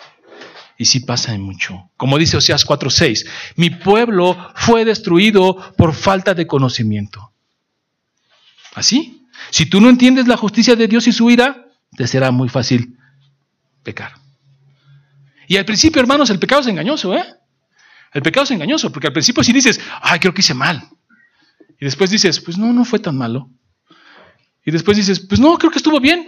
Y 0.79 0.87
sí 0.87 1.01
pasa 1.01 1.37
mucho. 1.37 1.91
Como 1.99 2.17
dice 2.17 2.39
Oseas 2.39 2.67
4:6, 2.67 3.27
mi 3.57 3.69
pueblo 3.69 4.39
fue 4.55 4.87
destruido 4.87 5.75
por 5.77 5.93
falta 5.93 6.33
de 6.33 6.47
conocimiento. 6.47 7.31
¿Así? 8.75 9.27
Si 9.51 9.67
tú 9.67 9.83
no 9.83 9.91
entiendes 9.91 10.27
la 10.27 10.39
justicia 10.39 10.77
de 10.77 10.89
Dios 10.89 11.07
y 11.07 11.13
su 11.13 11.31
ira, 11.31 11.67
te 11.95 12.07
será 12.07 12.31
muy 12.31 12.49
fácil 12.49 12.97
pecar. 13.83 14.15
Y 15.47 15.59
al 15.59 15.67
principio, 15.67 16.01
hermanos, 16.01 16.31
el 16.31 16.39
pecado 16.39 16.63
es 16.63 16.69
engañoso, 16.69 17.15
¿eh? 17.15 17.25
El 18.15 18.23
pecado 18.23 18.45
es 18.45 18.51
engañoso, 18.53 18.91
porque 18.91 19.09
al 19.09 19.13
principio 19.13 19.45
sí 19.45 19.53
dices, 19.53 19.79
ay, 20.01 20.21
creo 20.21 20.33
que 20.33 20.41
hice 20.41 20.55
mal. 20.55 20.89
Y 21.79 21.85
después 21.85 22.09
dices, 22.09 22.41
pues 22.41 22.57
no, 22.57 22.73
no 22.73 22.87
fue 22.87 22.99
tan 22.99 23.19
malo. 23.19 23.51
Y 24.65 24.71
después 24.71 24.97
dices, 24.97 25.21
pues 25.21 25.39
no, 25.39 25.59
creo 25.59 25.71
que 25.71 25.79
estuvo 25.79 26.01
bien. 26.01 26.27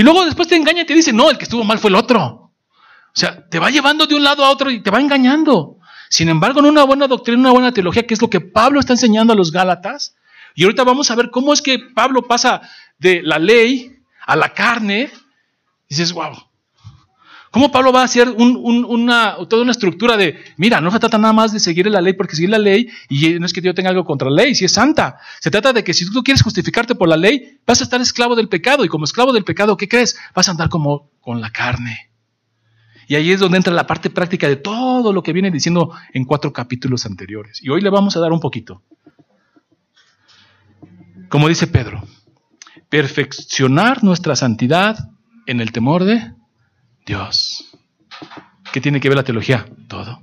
Y 0.00 0.02
luego 0.02 0.24
después 0.24 0.48
te 0.48 0.56
engaña 0.56 0.80
y 0.80 0.86
te 0.86 0.94
dice, 0.94 1.12
no, 1.12 1.28
el 1.28 1.36
que 1.36 1.44
estuvo 1.44 1.62
mal 1.62 1.78
fue 1.78 1.90
el 1.90 1.94
otro. 1.94 2.22
O 2.22 3.12
sea, 3.12 3.46
te 3.50 3.58
va 3.58 3.68
llevando 3.68 4.06
de 4.06 4.14
un 4.14 4.24
lado 4.24 4.42
a 4.42 4.48
otro 4.48 4.70
y 4.70 4.82
te 4.82 4.90
va 4.90 4.98
engañando. 4.98 5.76
Sin 6.08 6.30
embargo, 6.30 6.60
en 6.60 6.64
una 6.64 6.84
buena 6.84 7.06
doctrina, 7.06 7.38
una 7.38 7.50
buena 7.50 7.72
teología, 7.72 8.06
que 8.06 8.14
es 8.14 8.22
lo 8.22 8.30
que 8.30 8.40
Pablo 8.40 8.80
está 8.80 8.94
enseñando 8.94 9.34
a 9.34 9.36
los 9.36 9.52
Gálatas, 9.52 10.16
y 10.54 10.64
ahorita 10.64 10.84
vamos 10.84 11.10
a 11.10 11.16
ver 11.16 11.30
cómo 11.30 11.52
es 11.52 11.60
que 11.60 11.78
Pablo 11.78 12.22
pasa 12.22 12.62
de 12.96 13.20
la 13.22 13.38
ley 13.38 13.94
a 14.24 14.36
la 14.36 14.54
carne, 14.54 15.10
y 15.86 15.94
dices, 15.94 16.14
wow, 16.14 16.32
¿Cómo 17.50 17.72
Pablo 17.72 17.92
va 17.92 18.02
a 18.02 18.04
hacer 18.04 18.28
una, 18.28 19.36
toda 19.48 19.62
una 19.62 19.72
estructura 19.72 20.16
de, 20.16 20.38
mira, 20.56 20.80
no 20.80 20.92
se 20.92 21.00
trata 21.00 21.18
nada 21.18 21.32
más 21.32 21.52
de 21.52 21.58
seguir 21.58 21.90
la 21.90 22.00
ley 22.00 22.12
porque 22.12 22.36
seguir 22.36 22.50
la 22.50 22.58
ley, 22.58 22.88
y 23.08 23.40
no 23.40 23.46
es 23.46 23.52
que 23.52 23.60
yo 23.60 23.74
tenga 23.74 23.90
algo 23.90 24.04
contra 24.04 24.30
la 24.30 24.44
ley, 24.44 24.54
si 24.54 24.66
es 24.66 24.72
santa. 24.72 25.18
Se 25.40 25.50
trata 25.50 25.72
de 25.72 25.82
que 25.82 25.92
si 25.92 26.08
tú 26.08 26.22
quieres 26.22 26.42
justificarte 26.42 26.94
por 26.94 27.08
la 27.08 27.16
ley, 27.16 27.58
vas 27.66 27.80
a 27.80 27.84
estar 27.84 28.00
esclavo 28.00 28.36
del 28.36 28.48
pecado, 28.48 28.84
y 28.84 28.88
como 28.88 29.04
esclavo 29.04 29.32
del 29.32 29.42
pecado, 29.42 29.76
¿qué 29.76 29.88
crees? 29.88 30.16
Vas 30.32 30.46
a 30.46 30.52
andar 30.52 30.68
como 30.68 31.10
con 31.20 31.40
la 31.40 31.50
carne. 31.50 32.10
Y 33.08 33.16
ahí 33.16 33.32
es 33.32 33.40
donde 33.40 33.56
entra 33.56 33.74
la 33.74 33.88
parte 33.88 34.10
práctica 34.10 34.46
de 34.46 34.54
todo 34.54 35.12
lo 35.12 35.24
que 35.24 35.32
viene 35.32 35.50
diciendo 35.50 35.92
en 36.12 36.24
cuatro 36.24 36.52
capítulos 36.52 37.04
anteriores. 37.04 37.60
Y 37.60 37.68
hoy 37.68 37.80
le 37.80 37.90
vamos 37.90 38.16
a 38.16 38.20
dar 38.20 38.30
un 38.30 38.38
poquito. 38.38 38.84
Como 41.28 41.48
dice 41.48 41.66
Pedro, 41.66 42.04
perfeccionar 42.88 44.04
nuestra 44.04 44.36
santidad 44.36 45.10
en 45.46 45.60
el 45.60 45.72
temor 45.72 46.04
de 46.04 46.32
Dios. 47.10 47.64
¿Qué 48.72 48.80
tiene 48.80 49.00
que 49.00 49.08
ver 49.08 49.16
la 49.16 49.24
teología? 49.24 49.66
Todo. 49.88 50.22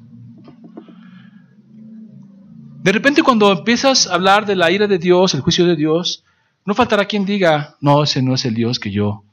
De 2.82 2.92
repente 2.94 3.24
cuando 3.24 3.52
empiezas 3.52 4.08
a 4.08 4.14
hablar 4.14 4.46
de 4.46 4.56
la 4.56 4.72
ira 4.72 4.88
de 4.88 4.98
Dios, 4.98 5.34
el 5.34 5.42
juicio 5.42 5.66
de 5.66 5.76
Dios, 5.76 6.24
no 6.64 6.74
faltará 6.74 7.04
quien 7.04 7.26
diga, 7.26 7.76
no, 7.82 8.04
ese 8.04 8.22
no 8.22 8.36
es 8.36 8.46
el 8.46 8.54
Dios 8.54 8.80
que 8.80 8.90
yo 8.90 9.26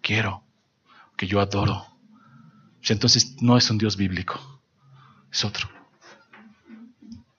quiero, 0.00 0.44
que 1.16 1.26
yo 1.26 1.40
adoro. 1.40 1.84
Entonces 2.88 3.42
no 3.42 3.56
es 3.56 3.68
un 3.68 3.78
Dios 3.78 3.96
bíblico, 3.96 4.62
es 5.32 5.44
otro. 5.44 5.68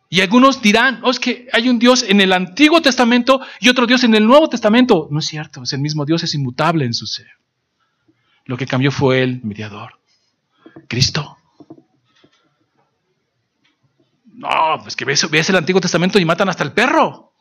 Y 0.10 0.20
algunos 0.20 0.62
dirán, 0.62 1.00
oh, 1.04 1.12
es 1.12 1.20
que 1.22 1.48
hay 1.54 1.70
un 1.70 1.80
Dios 1.80 2.04
en 2.04 2.20
el 2.20 2.34
Antiguo 2.34 2.82
Testamento 2.82 3.40
y 3.62 3.70
otro 3.70 3.88
Dios 3.88 4.04
en 4.04 4.16
el 4.16 4.28
Nuevo 4.28 4.50
Testamento. 4.50 5.08
No 5.10 5.20
es 5.20 5.28
cierto, 5.28 5.64
es 5.64 5.72
el 5.72 5.80
mismo 5.80 6.04
Dios, 6.04 6.24
es 6.24 6.36
inmutable 6.36 6.84
en 6.84 6.94
su 6.94 7.08
ser. 7.08 7.41
Lo 8.52 8.58
que 8.58 8.68
cambió 8.68 8.92
fue 8.92 9.24
el 9.24 9.42
mediador, 9.44 9.98
Cristo. 10.90 11.38
No, 14.26 14.50
pues 14.84 14.94
que 14.98 15.06
ves, 15.06 15.30
ves 15.32 15.50
el 15.50 15.56
Antiguo 15.56 15.80
Testamento 15.80 16.20
y 16.20 16.26
matan 16.26 16.50
hasta 16.50 16.66
el 16.66 16.74
perro. 16.74 17.32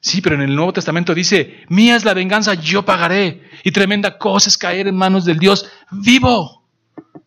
Sí, 0.00 0.22
pero 0.22 0.36
en 0.36 0.40
el 0.40 0.56
Nuevo 0.56 0.72
Testamento 0.72 1.14
dice, 1.14 1.66
mía 1.68 1.94
es 1.94 2.06
la 2.06 2.14
venganza, 2.14 2.54
yo 2.54 2.86
pagaré. 2.86 3.50
Y 3.64 3.70
tremenda 3.70 4.16
cosa 4.16 4.48
es 4.48 4.56
caer 4.56 4.88
en 4.88 4.96
manos 4.96 5.26
del 5.26 5.38
Dios 5.38 5.70
vivo. 5.90 6.66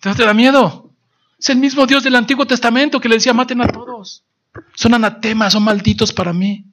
¿No 0.03 0.15
te 0.15 0.25
da 0.25 0.33
miedo? 0.33 0.89
Es 1.37 1.49
el 1.49 1.59
mismo 1.59 1.85
Dios 1.85 2.01
del 2.01 2.15
Antiguo 2.15 2.47
Testamento 2.47 2.99
que 2.99 3.09
le 3.09 3.17
decía, 3.17 3.31
maten 3.31 3.61
a 3.61 3.67
todos. 3.67 4.25
Son 4.73 4.95
anatemas, 4.95 5.53
son 5.53 5.61
malditos 5.61 6.11
para 6.11 6.33
mí. 6.33 6.65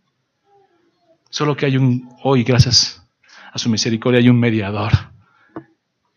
Solo 1.29 1.55
que 1.55 1.67
hay 1.67 1.77
un, 1.77 2.11
hoy, 2.23 2.45
gracias 2.45 3.03
su 3.59 3.69
misericordia 3.69 4.21
hay 4.21 4.29
un 4.29 4.39
mediador 4.39 4.93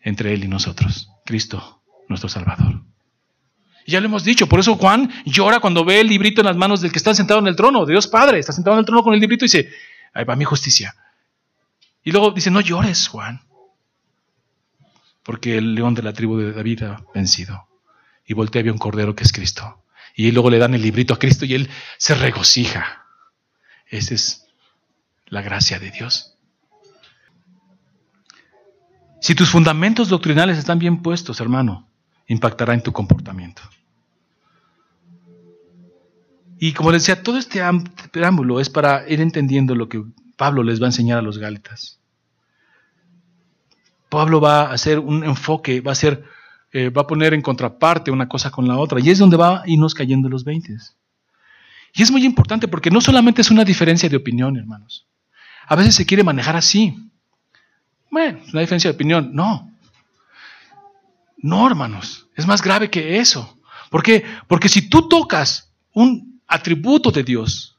entre 0.00 0.32
Él 0.34 0.44
y 0.44 0.48
nosotros, 0.48 1.10
Cristo, 1.24 1.82
nuestro 2.08 2.28
Salvador. 2.28 2.82
Y 3.86 3.92
ya 3.92 4.00
lo 4.00 4.06
hemos 4.06 4.24
dicho, 4.24 4.48
por 4.48 4.60
eso 4.60 4.76
Juan 4.76 5.10
llora 5.24 5.60
cuando 5.60 5.84
ve 5.84 6.00
el 6.00 6.08
librito 6.08 6.40
en 6.40 6.46
las 6.46 6.56
manos 6.56 6.80
del 6.80 6.92
que 6.92 6.98
está 6.98 7.14
sentado 7.14 7.40
en 7.40 7.46
el 7.46 7.56
trono, 7.56 7.86
Dios 7.86 8.06
Padre, 8.06 8.38
está 8.38 8.52
sentado 8.52 8.76
en 8.76 8.80
el 8.80 8.86
trono 8.86 9.02
con 9.02 9.14
el 9.14 9.20
librito 9.20 9.44
y 9.44 9.46
dice, 9.46 9.70
ahí 10.12 10.24
va 10.24 10.36
mi 10.36 10.44
justicia. 10.44 10.94
Y 12.04 12.12
luego 12.12 12.30
dice, 12.32 12.50
no 12.50 12.60
llores, 12.60 13.08
Juan, 13.08 13.42
porque 15.22 15.56
el 15.58 15.74
león 15.74 15.94
de 15.94 16.02
la 16.02 16.12
tribu 16.12 16.38
de 16.38 16.52
David 16.52 16.82
ha 16.82 17.04
vencido. 17.14 17.68
Y 18.24 18.34
voltea 18.34 18.60
había 18.60 18.72
un 18.72 18.78
cordero 18.78 19.14
que 19.14 19.24
es 19.24 19.32
Cristo. 19.32 19.84
Y 20.14 20.30
luego 20.32 20.50
le 20.50 20.58
dan 20.58 20.74
el 20.74 20.82
librito 20.82 21.14
a 21.14 21.18
Cristo 21.18 21.44
y 21.44 21.54
él 21.54 21.70
se 21.96 22.14
regocija. 22.14 23.06
Esa 23.86 24.14
es 24.14 24.46
la 25.26 25.42
gracia 25.42 25.78
de 25.78 25.90
Dios. 25.90 26.31
Si 29.22 29.36
tus 29.36 29.50
fundamentos 29.50 30.08
doctrinales 30.08 30.58
están 30.58 30.80
bien 30.80 31.00
puestos, 31.00 31.40
hermano, 31.40 31.86
impactará 32.26 32.74
en 32.74 32.82
tu 32.82 32.92
comportamiento. 32.92 33.62
Y 36.58 36.72
como 36.72 36.90
les 36.90 37.02
decía, 37.02 37.22
todo 37.22 37.38
este 37.38 37.60
preámbulo 38.10 38.58
es 38.58 38.68
para 38.68 39.08
ir 39.08 39.20
entendiendo 39.20 39.76
lo 39.76 39.88
que 39.88 40.02
Pablo 40.36 40.64
les 40.64 40.80
va 40.80 40.86
a 40.86 40.88
enseñar 40.88 41.18
a 41.18 41.22
los 41.22 41.38
gálitas. 41.38 42.00
Pablo 44.08 44.40
va 44.40 44.62
a 44.62 44.72
hacer 44.72 44.98
un 44.98 45.22
enfoque, 45.22 45.80
va 45.80 45.92
a 45.92 45.98
hacer, 45.98 46.24
eh, 46.72 46.90
va 46.90 47.02
a 47.02 47.06
poner 47.06 47.32
en 47.32 47.42
contraparte 47.42 48.10
una 48.10 48.28
cosa 48.28 48.50
con 48.50 48.66
la 48.66 48.76
otra, 48.76 48.98
y 48.98 49.08
es 49.08 49.20
donde 49.20 49.36
va 49.36 49.60
a 49.60 49.62
irnos 49.66 49.94
cayendo 49.94 50.28
los 50.28 50.42
veintes. 50.42 50.96
Y 51.94 52.02
es 52.02 52.10
muy 52.10 52.24
importante 52.24 52.66
porque 52.66 52.90
no 52.90 53.00
solamente 53.00 53.42
es 53.42 53.52
una 53.52 53.64
diferencia 53.64 54.08
de 54.08 54.16
opinión, 54.16 54.56
hermanos. 54.56 55.06
A 55.68 55.76
veces 55.76 55.94
se 55.94 56.06
quiere 56.06 56.24
manejar 56.24 56.56
así. 56.56 57.11
Bueno, 58.12 58.40
es 58.46 58.52
una 58.52 58.60
diferencia 58.60 58.90
de 58.90 58.94
opinión. 58.94 59.30
No. 59.32 59.72
No, 61.38 61.66
hermanos. 61.66 62.28
Es 62.36 62.46
más 62.46 62.60
grave 62.60 62.90
que 62.90 63.18
eso. 63.18 63.58
¿Por 63.90 64.02
qué? 64.02 64.22
Porque 64.46 64.68
si 64.68 64.90
tú 64.90 65.08
tocas 65.08 65.72
un 65.94 66.40
atributo 66.46 67.10
de 67.10 67.24
Dios, 67.24 67.78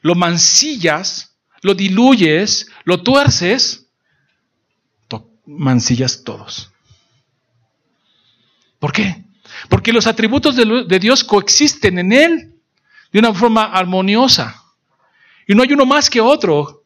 lo 0.00 0.14
mancillas, 0.14 1.36
lo 1.60 1.74
diluyes, 1.74 2.70
lo 2.84 3.02
tuerces, 3.02 3.88
mancillas 5.44 6.22
todos. 6.22 6.70
¿Por 8.78 8.92
qué? 8.92 9.24
Porque 9.68 9.92
los 9.92 10.06
atributos 10.06 10.54
de, 10.54 10.98
Dios 11.00 11.24
coexisten 11.24 11.98
en 11.98 12.12
Él 12.12 12.54
de 13.12 13.18
una 13.18 13.34
forma 13.34 13.64
armoniosa. 13.64 14.62
Y 15.48 15.54
no 15.56 15.64
hay 15.64 15.72
uno 15.72 15.84
más 15.84 16.08
que 16.08 16.20
otro. 16.20 16.83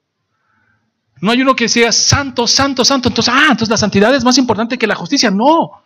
No 1.20 1.30
hay 1.30 1.42
uno 1.42 1.56
que 1.56 1.68
sea 1.68 1.92
santo, 1.92 2.46
santo, 2.46 2.84
santo. 2.84 3.08
Entonces, 3.08 3.34
ah, 3.34 3.48
entonces 3.50 3.70
la 3.70 3.76
santidad 3.76 4.14
es 4.14 4.24
más 4.24 4.38
importante 4.38 4.78
que 4.78 4.86
la 4.86 4.94
justicia. 4.94 5.30
No. 5.30 5.82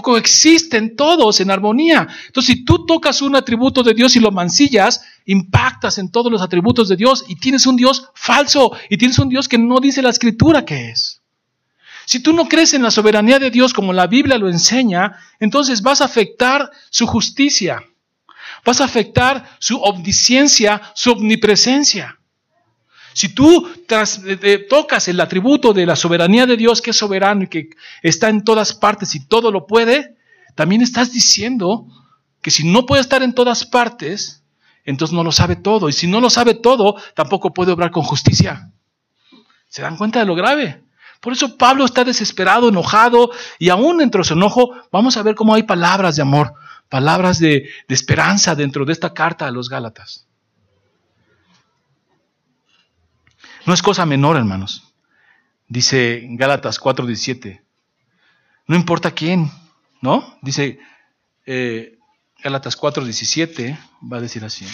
Coexisten 0.00 0.94
todos 0.94 1.40
en 1.40 1.50
armonía. 1.50 2.06
Entonces, 2.26 2.54
si 2.54 2.64
tú 2.64 2.86
tocas 2.86 3.20
un 3.20 3.34
atributo 3.34 3.82
de 3.82 3.94
Dios 3.94 4.14
y 4.14 4.20
lo 4.20 4.30
mancillas, 4.30 5.02
impactas 5.26 5.98
en 5.98 6.10
todos 6.10 6.30
los 6.30 6.40
atributos 6.40 6.88
de 6.88 6.96
Dios 6.96 7.24
y 7.28 7.36
tienes 7.36 7.66
un 7.66 7.76
Dios 7.76 8.08
falso 8.14 8.72
y 8.88 8.96
tienes 8.96 9.18
un 9.18 9.28
Dios 9.28 9.48
que 9.48 9.58
no 9.58 9.80
dice 9.80 10.00
la 10.00 10.10
escritura 10.10 10.64
que 10.64 10.90
es. 10.90 11.20
Si 12.04 12.20
tú 12.20 12.32
no 12.32 12.48
crees 12.48 12.74
en 12.74 12.82
la 12.82 12.90
soberanía 12.90 13.38
de 13.38 13.50
Dios 13.50 13.72
como 13.72 13.92
la 13.92 14.06
Biblia 14.06 14.38
lo 14.38 14.48
enseña, 14.48 15.18
entonces 15.40 15.82
vas 15.82 16.00
a 16.00 16.06
afectar 16.06 16.70
su 16.90 17.06
justicia, 17.06 17.82
vas 18.64 18.80
a 18.80 18.84
afectar 18.84 19.56
su 19.58 19.80
omnisciencia, 19.80 20.80
su 20.94 21.12
omnipresencia. 21.12 22.18
Si 23.12 23.34
tú 23.34 23.68
eh, 23.88 24.66
tocas 24.68 25.08
el 25.08 25.20
atributo 25.20 25.72
de 25.72 25.86
la 25.86 25.96
soberanía 25.96 26.46
de 26.46 26.56
Dios, 26.56 26.80
que 26.80 26.90
es 26.90 26.96
soberano 26.96 27.44
y 27.44 27.48
que 27.48 27.70
está 28.02 28.28
en 28.28 28.42
todas 28.42 28.74
partes 28.74 29.14
y 29.14 29.26
todo 29.26 29.50
lo 29.50 29.66
puede, 29.66 30.16
también 30.54 30.82
estás 30.82 31.12
diciendo 31.12 31.86
que 32.40 32.50
si 32.50 32.70
no 32.70 32.86
puede 32.86 33.02
estar 33.02 33.22
en 33.22 33.34
todas 33.34 33.64
partes, 33.64 34.42
entonces 34.84 35.14
no 35.14 35.24
lo 35.24 35.32
sabe 35.32 35.56
todo. 35.56 35.88
Y 35.88 35.92
si 35.92 36.06
no 36.06 36.20
lo 36.20 36.30
sabe 36.30 36.54
todo, 36.54 36.96
tampoco 37.14 37.52
puede 37.52 37.72
obrar 37.72 37.90
con 37.90 38.02
justicia. 38.02 38.70
¿Se 39.68 39.82
dan 39.82 39.96
cuenta 39.96 40.18
de 40.18 40.26
lo 40.26 40.34
grave? 40.34 40.82
Por 41.20 41.32
eso 41.32 41.56
Pablo 41.56 41.84
está 41.84 42.02
desesperado, 42.04 42.68
enojado, 42.68 43.30
y 43.58 43.68
aún 43.68 43.98
dentro 43.98 44.22
de 44.22 44.24
su 44.28 44.34
enojo 44.34 44.72
vamos 44.90 45.16
a 45.16 45.22
ver 45.22 45.36
cómo 45.36 45.54
hay 45.54 45.62
palabras 45.62 46.16
de 46.16 46.22
amor, 46.22 46.54
palabras 46.88 47.38
de, 47.38 47.70
esperanza 47.88 48.56
dentro 48.56 48.84
de 48.84 48.92
esta 48.92 49.14
carta 49.14 49.46
a 49.46 49.52
los 49.52 49.68
Gálatas. 49.68 50.26
No 53.66 53.74
es 53.74 53.82
cosa 53.82 54.06
menor, 54.06 54.36
hermanos. 54.36 54.94
Dice 55.68 56.26
Gálatas 56.30 56.80
4:17. 56.80 57.62
No 58.66 58.76
importa 58.76 59.12
quién, 59.12 59.50
¿no? 60.00 60.38
Dice 60.42 60.78
eh, 61.46 61.98
Gálatas 62.42 62.78
4:17, 62.78 63.78
va 64.12 64.18
a 64.18 64.20
decir 64.20 64.44
así. 64.44 64.66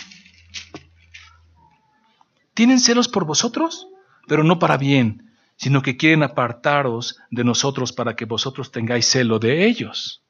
¿Tienen 2.54 2.80
celos 2.80 3.08
por 3.08 3.24
vosotros? 3.24 3.88
Pero 4.26 4.44
no 4.44 4.58
para 4.58 4.76
bien 4.76 5.28
sino 5.58 5.82
que 5.82 5.96
quieren 5.96 6.22
apartaros 6.22 7.18
de 7.30 7.42
nosotros 7.42 7.92
para 7.92 8.14
que 8.14 8.24
vosotros 8.24 8.70
tengáis 8.70 9.06
celo 9.06 9.40
de 9.40 9.66
ellos. 9.66 10.22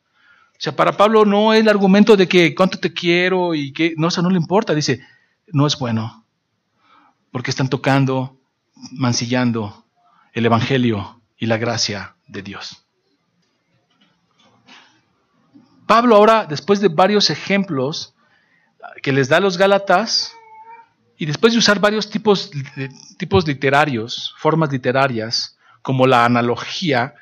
O 0.53 0.57
sea, 0.61 0.75
para 0.75 0.97
Pablo 0.97 1.27
no 1.27 1.53
es 1.53 1.61
el 1.61 1.69
argumento 1.69 2.17
de 2.17 2.27
que 2.27 2.55
cuánto 2.55 2.79
te 2.79 2.95
quiero 2.95 3.55
y 3.55 3.73
que 3.73 3.95
no, 3.99 4.09
eso 4.09 4.23
no 4.23 4.31
le 4.31 4.39
importa. 4.39 4.75
Dice, 4.75 5.01
no 5.49 5.67
es 5.67 5.79
bueno, 5.79 6.25
porque 7.31 7.51
están 7.51 7.69
tocando, 7.69 8.38
mancillando 8.93 9.85
el 10.33 10.47
Evangelio 10.47 11.21
y 11.37 11.47
la 11.47 11.57
gracia 11.57 12.15
de 12.27 12.43
Dios. 12.43 12.85
Pablo 15.87 16.17
ahora, 16.17 16.45
después 16.45 16.81
de 16.81 16.89
varios 16.89 17.31
ejemplos 17.31 18.15
que 19.03 19.13
les 19.13 19.29
da 19.29 19.39
a 19.39 19.41
los 19.41 19.57
Gálatas, 19.57 20.33
y 21.17 21.27
después 21.27 21.53
de 21.53 21.59
usar 21.59 21.81
varios 21.81 22.11
tipos, 22.11 22.51
tipos 23.17 23.47
literarios, 23.47 24.35
formas 24.39 24.71
literarias, 24.71 25.59
como 25.83 26.07
la 26.07 26.25
analogía 26.25 27.15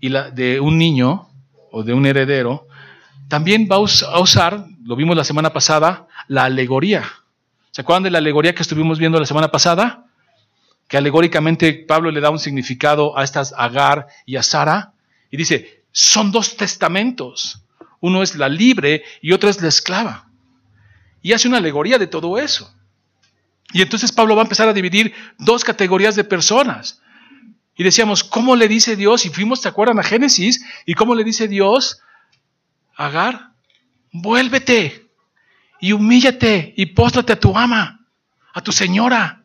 y 0.00 0.08
la 0.08 0.30
de 0.30 0.58
un 0.58 0.76
niño 0.76 1.28
o 1.70 1.84
de 1.84 1.94
un 1.94 2.04
heredero, 2.04 2.66
también 3.28 3.68
va 3.70 3.76
a 3.76 4.20
usar, 4.20 4.66
lo 4.84 4.96
vimos 4.96 5.16
la 5.16 5.24
semana 5.24 5.52
pasada, 5.52 6.08
la 6.26 6.44
alegoría. 6.44 7.04
¿Se 7.70 7.82
acuerdan 7.82 8.02
de 8.02 8.10
la 8.10 8.18
alegoría 8.18 8.54
que 8.54 8.62
estuvimos 8.62 8.98
viendo 8.98 9.20
la 9.20 9.26
semana 9.26 9.48
pasada? 9.48 10.03
Que 10.94 10.98
alegóricamente 10.98 11.72
Pablo 11.74 12.12
le 12.12 12.20
da 12.20 12.30
un 12.30 12.38
significado 12.38 13.18
a 13.18 13.24
estas 13.24 13.52
Agar 13.58 14.06
y 14.26 14.36
a 14.36 14.44
Sara. 14.44 14.92
Y 15.28 15.36
dice, 15.36 15.82
son 15.90 16.30
dos 16.30 16.56
testamentos. 16.56 17.64
Uno 17.98 18.22
es 18.22 18.36
la 18.36 18.48
libre 18.48 19.02
y 19.20 19.32
otro 19.32 19.50
es 19.50 19.60
la 19.60 19.66
esclava. 19.66 20.30
Y 21.20 21.32
hace 21.32 21.48
una 21.48 21.56
alegoría 21.56 21.98
de 21.98 22.06
todo 22.06 22.38
eso. 22.38 22.72
Y 23.72 23.82
entonces 23.82 24.12
Pablo 24.12 24.36
va 24.36 24.42
a 24.42 24.44
empezar 24.44 24.68
a 24.68 24.72
dividir 24.72 25.12
dos 25.36 25.64
categorías 25.64 26.14
de 26.14 26.22
personas. 26.22 27.02
Y 27.76 27.82
decíamos, 27.82 28.22
¿cómo 28.22 28.54
le 28.54 28.68
dice 28.68 28.94
Dios? 28.94 29.26
Y 29.26 29.30
fuimos, 29.30 29.62
¿te 29.62 29.68
acuerdan? 29.68 29.98
A 29.98 30.04
Génesis. 30.04 30.64
¿Y 30.86 30.94
cómo 30.94 31.16
le 31.16 31.24
dice 31.24 31.48
Dios? 31.48 32.02
Agar, 32.94 33.50
vuélvete 34.12 35.08
y 35.80 35.90
humíllate 35.90 36.72
y 36.76 36.86
póstrate 36.86 37.32
a 37.32 37.40
tu 37.40 37.58
ama, 37.58 38.06
a 38.52 38.60
tu 38.60 38.70
señora. 38.70 39.43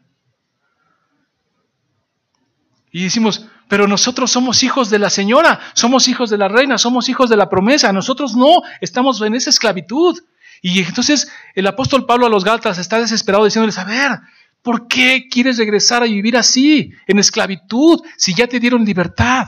Y 2.91 3.03
decimos, 3.03 3.45
pero 3.67 3.87
nosotros 3.87 4.31
somos 4.31 4.63
hijos 4.63 4.89
de 4.89 4.99
la 4.99 5.09
señora, 5.09 5.59
somos 5.73 6.07
hijos 6.07 6.29
de 6.29 6.37
la 6.37 6.47
reina, 6.47 6.77
somos 6.77 7.07
hijos 7.07 7.29
de 7.29 7.37
la 7.37 7.49
promesa. 7.49 7.93
Nosotros 7.93 8.35
no, 8.35 8.63
estamos 8.81 9.21
en 9.21 9.35
esa 9.35 9.51
esclavitud. 9.51 10.19
Y 10.61 10.79
entonces 10.79 11.31
el 11.55 11.67
apóstol 11.67 12.05
Pablo 12.05 12.25
a 12.25 12.29
los 12.29 12.43
Gálatas 12.43 12.79
está 12.79 12.99
desesperado 12.99 13.45
diciéndoles, 13.45 13.77
a 13.77 13.83
ver, 13.83 14.19
¿por 14.63 14.87
qué 14.87 15.27
quieres 15.29 15.57
regresar 15.57 16.01
a 16.01 16.07
vivir 16.07 16.35
así, 16.35 16.91
en 17.07 17.19
esclavitud, 17.19 18.01
si 18.17 18.33
ya 18.33 18.47
te 18.47 18.59
dieron 18.59 18.83
libertad? 18.83 19.47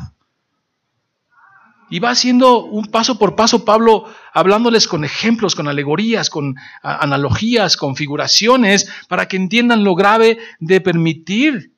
Y 1.90 2.00
va 2.00 2.12
haciendo 2.12 2.64
un 2.64 2.86
paso 2.86 3.20
por 3.20 3.36
paso 3.36 3.66
Pablo 3.66 4.06
hablándoles 4.34 4.88
con 4.88 5.04
ejemplos, 5.04 5.56
con 5.56 5.68
alegorías, 5.68 6.30
con 6.30 6.56
analogías, 6.84 7.76
con 7.76 7.98
figuraciones, 7.98 8.90
para 9.10 9.28
que 9.28 9.36
entiendan 9.36 9.84
lo 9.84 9.96
grave 9.96 10.38
de 10.60 10.80
permitir 10.80 11.74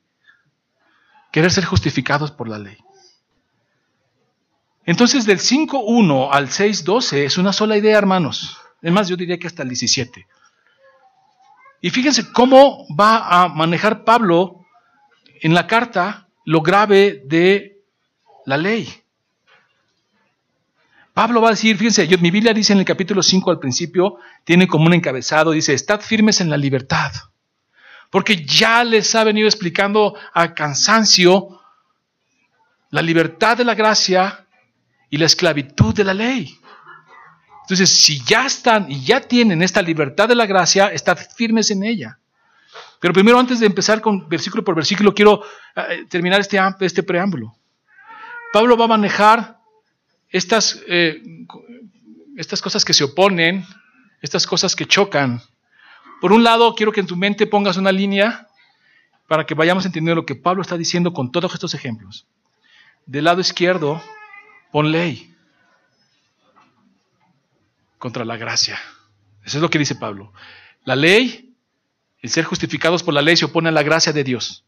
querer 1.34 1.50
ser 1.50 1.64
justificados 1.64 2.30
por 2.30 2.48
la 2.48 2.60
ley. 2.60 2.76
Entonces 4.86 5.26
del 5.26 5.40
5.1 5.40 6.28
al 6.30 6.46
6.12 6.46 7.24
es 7.24 7.38
una 7.38 7.52
sola 7.52 7.76
idea, 7.76 7.98
hermanos. 7.98 8.58
Es 8.80 8.92
más, 8.92 9.08
yo 9.08 9.16
diría 9.16 9.36
que 9.36 9.48
hasta 9.48 9.64
el 9.64 9.68
17. 9.68 10.28
Y 11.80 11.90
fíjense 11.90 12.30
cómo 12.30 12.86
va 12.94 13.26
a 13.26 13.48
manejar 13.48 14.04
Pablo 14.04 14.64
en 15.40 15.54
la 15.54 15.66
carta 15.66 16.28
lo 16.44 16.60
grave 16.60 17.24
de 17.26 17.82
la 18.46 18.56
ley. 18.56 18.88
Pablo 21.14 21.40
va 21.40 21.48
a 21.48 21.56
decir, 21.56 21.76
fíjense, 21.76 22.06
yo, 22.06 22.16
mi 22.18 22.30
Biblia 22.30 22.54
dice 22.54 22.74
en 22.74 22.78
el 22.78 22.84
capítulo 22.84 23.24
5 23.24 23.50
al 23.50 23.58
principio, 23.58 24.18
tiene 24.44 24.68
como 24.68 24.86
un 24.86 24.94
encabezado, 24.94 25.50
dice, 25.50 25.74
estad 25.74 26.00
firmes 26.00 26.40
en 26.40 26.48
la 26.48 26.56
libertad. 26.56 27.10
Porque 28.14 28.46
ya 28.46 28.84
les 28.84 29.12
ha 29.16 29.24
venido 29.24 29.48
explicando 29.48 30.14
a 30.32 30.54
cansancio 30.54 31.60
la 32.90 33.02
libertad 33.02 33.56
de 33.56 33.64
la 33.64 33.74
gracia 33.74 34.46
y 35.10 35.16
la 35.16 35.26
esclavitud 35.26 35.92
de 35.92 36.04
la 36.04 36.14
ley. 36.14 36.56
Entonces, 37.62 37.90
si 37.90 38.22
ya 38.22 38.46
están 38.46 38.88
y 38.88 39.04
ya 39.04 39.20
tienen 39.20 39.64
esta 39.64 39.82
libertad 39.82 40.28
de 40.28 40.36
la 40.36 40.46
gracia, 40.46 40.92
estad 40.92 41.18
firmes 41.36 41.72
en 41.72 41.82
ella. 41.82 42.20
Pero 43.00 43.12
primero, 43.12 43.36
antes 43.36 43.58
de 43.58 43.66
empezar 43.66 44.00
con 44.00 44.28
versículo 44.28 44.62
por 44.62 44.76
versículo, 44.76 45.12
quiero 45.12 45.42
eh, 45.74 46.06
terminar 46.08 46.38
este, 46.38 46.56
este 46.82 47.02
preámbulo. 47.02 47.56
Pablo 48.52 48.76
va 48.76 48.84
a 48.84 48.96
manejar 48.96 49.58
estas, 50.28 50.80
eh, 50.86 51.20
estas 52.36 52.62
cosas 52.62 52.84
que 52.84 52.94
se 52.94 53.02
oponen, 53.02 53.66
estas 54.22 54.46
cosas 54.46 54.76
que 54.76 54.86
chocan. 54.86 55.42
Por 56.24 56.32
un 56.32 56.42
lado, 56.42 56.74
quiero 56.74 56.90
que 56.90 57.00
en 57.00 57.06
tu 57.06 57.16
mente 57.16 57.46
pongas 57.46 57.76
una 57.76 57.92
línea 57.92 58.48
para 59.28 59.44
que 59.44 59.52
vayamos 59.52 59.84
entendiendo 59.84 60.14
lo 60.14 60.24
que 60.24 60.34
Pablo 60.34 60.62
está 60.62 60.78
diciendo 60.78 61.12
con 61.12 61.30
todos 61.30 61.52
estos 61.52 61.74
ejemplos. 61.74 62.26
Del 63.04 63.24
lado 63.24 63.42
izquierdo, 63.42 64.02
pon 64.72 64.90
ley 64.90 65.36
contra 67.98 68.24
la 68.24 68.38
gracia. 68.38 68.80
Eso 69.44 69.58
es 69.58 69.60
lo 69.60 69.68
que 69.68 69.78
dice 69.78 69.96
Pablo. 69.96 70.32
La 70.86 70.96
ley, 70.96 71.54
el 72.22 72.30
ser 72.30 72.46
justificados 72.46 73.02
por 73.02 73.12
la 73.12 73.20
ley 73.20 73.36
se 73.36 73.44
opone 73.44 73.68
a 73.68 73.72
la 73.72 73.82
gracia 73.82 74.14
de 74.14 74.24
Dios. 74.24 74.64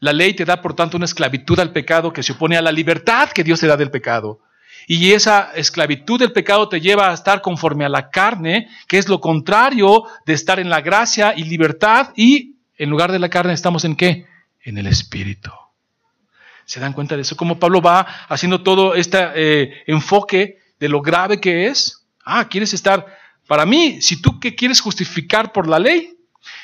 La 0.00 0.12
ley 0.12 0.34
te 0.34 0.44
da, 0.44 0.60
por 0.60 0.74
tanto, 0.74 0.96
una 0.96 1.06
esclavitud 1.06 1.60
al 1.60 1.70
pecado 1.70 2.12
que 2.12 2.24
se 2.24 2.32
opone 2.32 2.56
a 2.56 2.62
la 2.62 2.72
libertad 2.72 3.30
que 3.30 3.44
Dios 3.44 3.60
te 3.60 3.68
da 3.68 3.76
del 3.76 3.92
pecado. 3.92 4.40
Y 4.86 5.12
esa 5.12 5.50
esclavitud 5.54 6.18
del 6.18 6.32
pecado 6.32 6.68
te 6.68 6.80
lleva 6.80 7.10
a 7.10 7.14
estar 7.14 7.42
conforme 7.42 7.84
a 7.84 7.88
la 7.88 8.10
carne, 8.10 8.68
que 8.86 8.98
es 8.98 9.08
lo 9.08 9.20
contrario 9.20 10.04
de 10.24 10.32
estar 10.32 10.60
en 10.60 10.70
la 10.70 10.80
gracia 10.80 11.34
y 11.36 11.44
libertad. 11.44 12.10
Y 12.16 12.56
en 12.76 12.90
lugar 12.90 13.12
de 13.12 13.18
la 13.18 13.28
carne 13.28 13.52
estamos 13.52 13.84
en 13.84 13.96
qué? 13.96 14.26
En 14.62 14.78
el 14.78 14.86
espíritu. 14.86 15.50
¿Se 16.64 16.80
dan 16.80 16.92
cuenta 16.92 17.16
de 17.16 17.22
eso? 17.22 17.36
Como 17.36 17.58
Pablo 17.58 17.80
va 17.80 18.00
haciendo 18.28 18.62
todo 18.62 18.94
este 18.94 19.18
eh, 19.34 19.82
enfoque 19.86 20.58
de 20.78 20.88
lo 20.88 21.00
grave 21.00 21.40
que 21.40 21.66
es 21.66 22.06
Ah, 22.30 22.46
quieres 22.46 22.74
estar. 22.74 23.06
Para 23.46 23.64
mí, 23.64 24.02
si 24.02 24.20
tú 24.20 24.38
que 24.38 24.54
quieres 24.54 24.82
justificar 24.82 25.50
por 25.50 25.66
la 25.66 25.78
ley, 25.78 26.18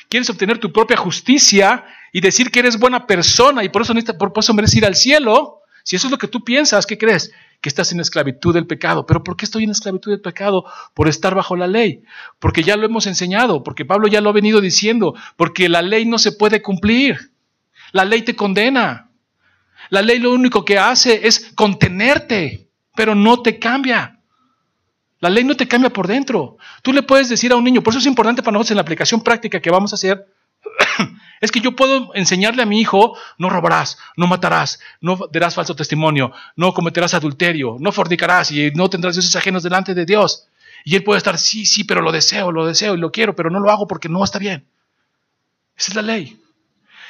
Quieres 0.09 0.29
obtener 0.29 0.57
tu 0.59 0.71
propia 0.71 0.97
justicia 0.97 1.83
y 2.11 2.21
decir 2.21 2.51
que 2.51 2.59
eres 2.59 2.79
buena 2.79 3.07
persona 3.07 3.63
y 3.63 3.69
por 3.69 3.81
eso, 3.81 3.93
por 4.17 4.31
eso 4.37 4.53
mereces 4.53 4.77
ir 4.77 4.85
al 4.85 4.95
cielo. 4.95 5.61
Si 5.83 5.95
eso 5.95 6.07
es 6.07 6.11
lo 6.11 6.17
que 6.17 6.27
tú 6.27 6.43
piensas, 6.43 6.85
¿qué 6.85 6.97
crees? 6.97 7.31
Que 7.61 7.69
estás 7.69 7.91
en 7.91 7.99
esclavitud 7.99 8.53
del 8.53 8.67
pecado. 8.67 9.05
¿Pero 9.05 9.23
por 9.23 9.37
qué 9.37 9.45
estoy 9.45 9.63
en 9.63 9.71
esclavitud 9.71 10.11
del 10.11 10.21
pecado? 10.21 10.65
Por 10.93 11.07
estar 11.07 11.35
bajo 11.35 11.55
la 11.55 11.67
ley. 11.67 12.03
Porque 12.39 12.63
ya 12.63 12.77
lo 12.77 12.85
hemos 12.85 13.07
enseñado, 13.07 13.63
porque 13.63 13.85
Pablo 13.85 14.07
ya 14.07 14.21
lo 14.21 14.29
ha 14.29 14.33
venido 14.33 14.61
diciendo, 14.61 15.15
porque 15.35 15.69
la 15.69 15.81
ley 15.81 16.05
no 16.05 16.17
se 16.17 16.31
puede 16.31 16.61
cumplir. 16.61 17.31
La 17.91 18.05
ley 18.05 18.21
te 18.23 18.35
condena. 18.35 19.09
La 19.89 20.01
ley 20.01 20.19
lo 20.19 20.31
único 20.31 20.65
que 20.65 20.77
hace 20.77 21.27
es 21.27 21.51
contenerte, 21.55 22.67
pero 22.95 23.15
no 23.15 23.41
te 23.41 23.59
cambia. 23.59 24.19
La 25.19 25.29
ley 25.29 25.43
no 25.43 25.55
te 25.55 25.67
cambia 25.67 25.91
por 25.91 26.07
dentro. 26.07 26.57
Tú 26.81 26.91
le 26.93 27.03
puedes 27.03 27.29
decir 27.29 27.51
a 27.51 27.55
un 27.55 27.63
niño, 27.63 27.81
por 27.81 27.91
eso 27.91 27.99
es 27.99 28.05
importante 28.05 28.43
para 28.43 28.53
nosotros 28.53 28.71
en 28.71 28.77
la 28.77 28.81
aplicación 28.81 29.21
práctica 29.21 29.59
que 29.59 29.69
vamos 29.69 29.93
a 29.93 29.95
hacer, 29.95 30.25
es 31.41 31.51
que 31.51 31.59
yo 31.59 31.75
puedo 31.75 32.13
enseñarle 32.15 32.63
a 32.63 32.65
mi 32.65 32.79
hijo, 32.79 33.17
no 33.37 33.49
robarás, 33.49 33.97
no 34.17 34.27
matarás, 34.27 34.79
no 35.01 35.19
darás 35.31 35.55
falso 35.55 35.75
testimonio, 35.75 36.31
no 36.55 36.73
cometerás 36.73 37.13
adulterio, 37.13 37.77
no 37.79 37.91
fornicarás 37.91 38.51
y 38.51 38.71
no 38.71 38.89
tendrás 38.89 39.15
dioses 39.15 39.35
ajenos 39.35 39.63
delante 39.63 39.93
de 39.93 40.05
Dios. 40.05 40.47
Y 40.83 40.95
él 40.95 41.03
puede 41.03 41.17
estar, 41.17 41.37
sí, 41.37 41.65
sí, 41.65 41.83
pero 41.83 42.01
lo 42.01 42.11
deseo, 42.11 42.51
lo 42.51 42.65
deseo 42.65 42.93
y 42.93 42.99
lo 42.99 43.11
quiero, 43.11 43.35
pero 43.35 43.49
no 43.49 43.59
lo 43.59 43.71
hago 43.71 43.87
porque 43.87 44.07
no 44.07 44.23
está 44.23 44.37
bien. 44.37 44.65
Esa 45.75 45.91
es 45.91 45.95
la 45.95 46.01
ley. 46.03 46.39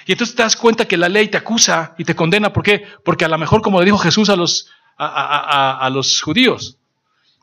Y 0.06 0.12
entonces 0.12 0.36
te 0.36 0.44
das 0.44 0.56
cuenta 0.56 0.86
que 0.86 0.98
la 0.98 1.10
ley 1.10 1.28
te 1.28 1.38
acusa 1.38 1.96
y 1.98 2.06
te 2.06 2.16
condena. 2.16 2.54
¿Por 2.54 2.64
qué? 2.64 2.86
Porque 3.04 3.26
a 3.26 3.28
lo 3.28 3.38
mejor, 3.38 3.62
como 3.62 3.82
dijo 3.82 3.98
Jesús 3.98 4.30
a 4.30 4.36
los, 4.36 4.70
a, 4.98 5.90
los 5.92 6.22
judíos, 6.22 6.78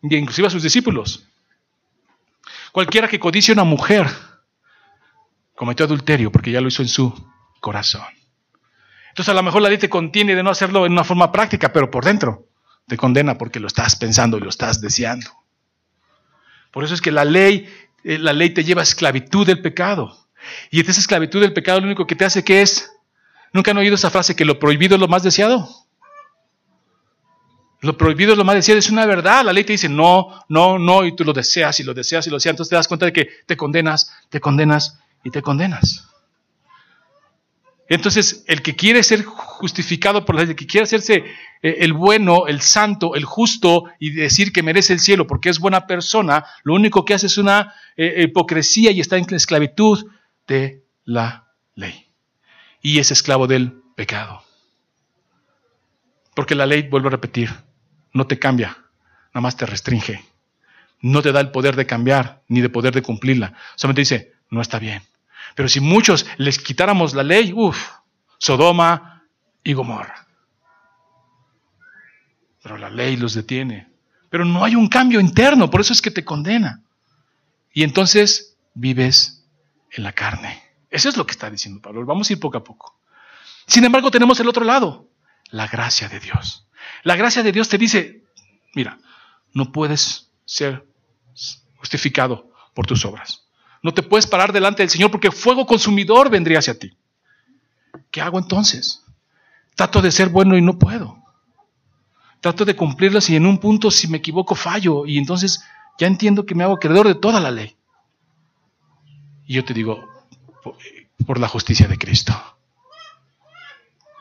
y 0.02 0.16
inclusive 0.16 0.46
a 0.46 0.50
sus 0.50 0.62
discípulos, 0.62 1.24
cualquiera 2.70 3.08
que 3.08 3.20
codice 3.20 3.52
a 3.52 3.54
una 3.54 3.64
mujer 3.64 4.06
cometió 5.62 5.86
adulterio 5.86 6.32
porque 6.32 6.50
ya 6.50 6.60
lo 6.60 6.66
hizo 6.66 6.82
en 6.82 6.88
su 6.88 7.14
corazón. 7.60 8.02
Entonces 9.10 9.30
a 9.30 9.32
lo 9.32 9.44
mejor 9.44 9.62
la 9.62 9.68
ley 9.68 9.78
te 9.78 9.88
contiene 9.88 10.34
de 10.34 10.42
no 10.42 10.50
hacerlo 10.50 10.86
en 10.86 10.90
una 10.90 11.04
forma 11.04 11.30
práctica, 11.30 11.72
pero 11.72 11.88
por 11.88 12.04
dentro 12.04 12.48
te 12.88 12.96
condena 12.96 13.38
porque 13.38 13.60
lo 13.60 13.68
estás 13.68 13.94
pensando 13.94 14.38
y 14.38 14.40
lo 14.40 14.48
estás 14.48 14.80
deseando. 14.80 15.30
Por 16.72 16.82
eso 16.82 16.94
es 16.94 17.00
que 17.00 17.12
la 17.12 17.24
ley, 17.24 17.72
eh, 18.02 18.18
la 18.18 18.32
ley 18.32 18.50
te 18.50 18.64
lleva 18.64 18.80
a 18.80 18.82
esclavitud 18.82 19.46
del 19.46 19.62
pecado. 19.62 20.26
Y 20.72 20.80
esa 20.80 20.98
esclavitud 20.98 21.40
del 21.40 21.52
pecado 21.52 21.78
lo 21.78 21.86
único 21.86 22.08
que 22.08 22.16
te 22.16 22.24
hace 22.24 22.42
que 22.42 22.60
es, 22.60 22.90
¿nunca 23.52 23.70
han 23.70 23.78
oído 23.78 23.94
esa 23.94 24.10
frase 24.10 24.34
que 24.34 24.44
lo 24.44 24.58
prohibido 24.58 24.96
es 24.96 25.00
lo 25.00 25.06
más 25.06 25.22
deseado? 25.22 25.68
Lo 27.82 27.96
prohibido 27.96 28.32
es 28.32 28.38
lo 28.38 28.44
más 28.44 28.56
deseado, 28.56 28.80
es 28.80 28.90
una 28.90 29.06
verdad. 29.06 29.44
La 29.44 29.52
ley 29.52 29.62
te 29.62 29.74
dice 29.74 29.88
no, 29.88 30.44
no, 30.48 30.80
no, 30.80 31.04
y 31.04 31.14
tú 31.14 31.22
lo 31.22 31.32
deseas 31.32 31.78
y 31.78 31.84
lo 31.84 31.94
deseas 31.94 32.26
y 32.26 32.30
lo 32.30 32.36
deseas. 32.38 32.54
Entonces 32.54 32.70
te 32.70 32.74
das 32.74 32.88
cuenta 32.88 33.06
de 33.06 33.12
que 33.12 33.28
te 33.46 33.56
condenas, 33.56 34.12
te 34.28 34.40
condenas 34.40 34.98
y 35.24 35.30
te 35.30 35.42
condenas. 35.42 36.08
Entonces, 37.88 38.44
el 38.46 38.62
que 38.62 38.74
quiere 38.74 39.02
ser 39.02 39.22
justificado 39.22 40.24
por 40.24 40.34
la 40.34 40.42
ley, 40.42 40.52
el 40.52 40.56
que 40.56 40.66
quiere 40.66 40.84
hacerse 40.84 41.24
eh, 41.62 41.76
el 41.80 41.92
bueno, 41.92 42.46
el 42.46 42.62
santo, 42.62 43.14
el 43.14 43.24
justo 43.24 43.84
y 43.98 44.10
decir 44.10 44.50
que 44.52 44.62
merece 44.62 44.94
el 44.94 45.00
cielo 45.00 45.26
porque 45.26 45.50
es 45.50 45.58
buena 45.58 45.86
persona, 45.86 46.44
lo 46.62 46.74
único 46.74 47.04
que 47.04 47.12
hace 47.12 47.26
es 47.26 47.36
una 47.36 47.74
eh, 47.96 48.22
hipocresía 48.24 48.92
y 48.92 49.00
está 49.00 49.18
en 49.18 49.26
esclavitud 49.34 50.06
de 50.46 50.84
la 51.04 51.48
ley. 51.74 52.06
Y 52.80 52.98
es 52.98 53.10
esclavo 53.10 53.46
del 53.46 53.82
pecado. 53.94 54.42
Porque 56.34 56.54
la 56.54 56.64
ley, 56.64 56.88
vuelvo 56.88 57.08
a 57.08 57.10
repetir, 57.10 57.50
no 58.14 58.26
te 58.26 58.38
cambia, 58.38 58.78
nada 59.34 59.42
más 59.42 59.56
te 59.56 59.66
restringe. 59.66 60.24
No 61.02 61.20
te 61.20 61.32
da 61.32 61.40
el 61.40 61.50
poder 61.50 61.76
de 61.76 61.84
cambiar 61.84 62.42
ni 62.48 62.60
de 62.60 62.70
poder 62.70 62.94
de 62.94 63.02
cumplirla. 63.02 63.54
Solamente 63.76 64.00
dice, 64.00 64.32
no 64.50 64.62
está 64.62 64.78
bien. 64.78 65.02
Pero 65.54 65.68
si 65.68 65.80
muchos 65.80 66.26
les 66.36 66.58
quitáramos 66.58 67.14
la 67.14 67.22
ley, 67.22 67.52
uff, 67.54 67.90
Sodoma 68.38 69.24
y 69.62 69.72
Gomorra. 69.72 70.26
Pero 72.62 72.78
la 72.78 72.90
ley 72.90 73.16
los 73.16 73.34
detiene. 73.34 73.88
Pero 74.30 74.44
no 74.44 74.64
hay 74.64 74.74
un 74.76 74.88
cambio 74.88 75.20
interno, 75.20 75.70
por 75.70 75.80
eso 75.80 75.92
es 75.92 76.00
que 76.00 76.10
te 76.10 76.24
condena. 76.24 76.82
Y 77.72 77.82
entonces 77.82 78.56
vives 78.74 79.44
en 79.90 80.04
la 80.04 80.12
carne. 80.12 80.62
Eso 80.90 81.08
es 81.08 81.16
lo 81.16 81.26
que 81.26 81.32
está 81.32 81.50
diciendo 81.50 81.80
Pablo. 81.80 82.04
Vamos 82.04 82.28
a 82.28 82.32
ir 82.32 82.40
poco 82.40 82.58
a 82.58 82.64
poco. 82.64 82.98
Sin 83.66 83.84
embargo, 83.84 84.10
tenemos 84.10 84.38
el 84.40 84.48
otro 84.48 84.64
lado, 84.64 85.08
la 85.50 85.66
gracia 85.66 86.08
de 86.08 86.20
Dios. 86.20 86.66
La 87.02 87.16
gracia 87.16 87.42
de 87.42 87.52
Dios 87.52 87.68
te 87.68 87.78
dice, 87.78 88.22
mira, 88.74 88.98
no 89.52 89.72
puedes 89.72 90.30
ser 90.44 90.86
justificado 91.76 92.52
por 92.74 92.86
tus 92.86 93.04
obras. 93.04 93.41
No 93.82 93.92
te 93.92 94.02
puedes 94.02 94.26
parar 94.26 94.52
delante 94.52 94.82
del 94.82 94.90
Señor 94.90 95.10
porque 95.10 95.30
fuego 95.30 95.66
consumidor 95.66 96.30
vendría 96.30 96.60
hacia 96.60 96.78
ti. 96.78 96.96
¿Qué 98.10 98.20
hago 98.20 98.38
entonces? 98.38 99.02
Trato 99.74 100.00
de 100.00 100.12
ser 100.12 100.28
bueno 100.28 100.56
y 100.56 100.62
no 100.62 100.78
puedo. 100.78 101.18
Trato 102.40 102.64
de 102.64 102.76
cumplirlas 102.76 103.28
y 103.30 103.36
en 103.36 103.46
un 103.46 103.58
punto 103.58 103.90
si 103.90 104.08
me 104.08 104.18
equivoco 104.18 104.54
fallo 104.54 105.06
y 105.06 105.18
entonces 105.18 105.64
ya 105.98 106.06
entiendo 106.06 106.46
que 106.46 106.54
me 106.54 106.64
hago 106.64 106.78
creador 106.78 107.08
de 107.08 107.14
toda 107.14 107.40
la 107.40 107.50
ley. 107.50 107.76
Y 109.46 109.54
yo 109.54 109.64
te 109.64 109.74
digo, 109.74 110.08
por 111.26 111.38
la 111.38 111.48
justicia 111.48 111.86
de 111.88 111.98
Cristo. 111.98 112.32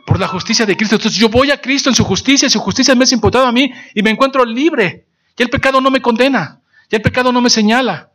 Por 0.06 0.20
la 0.20 0.28
justicia 0.28 0.66
de 0.66 0.76
Cristo. 0.76 0.96
Entonces 0.96 1.20
yo 1.20 1.30
voy 1.30 1.52
a 1.52 1.62
Cristo 1.62 1.90
en 1.90 1.96
su 1.96 2.04
justicia, 2.04 2.48
y 2.48 2.50
su 2.50 2.60
justicia 2.60 2.96
me 2.96 3.04
es 3.04 3.12
imputada 3.12 3.48
a 3.48 3.52
mí 3.52 3.72
y 3.94 4.02
me 4.02 4.10
encuentro 4.10 4.44
libre. 4.44 5.08
Y 5.38 5.44
el 5.44 5.50
pecado 5.50 5.82
no 5.82 5.90
me 5.90 6.02
condena, 6.02 6.62
ya 6.90 6.98
el 6.98 7.02
pecado 7.02 7.32
no 7.32 7.42
me 7.42 7.50
señala. 7.50 8.11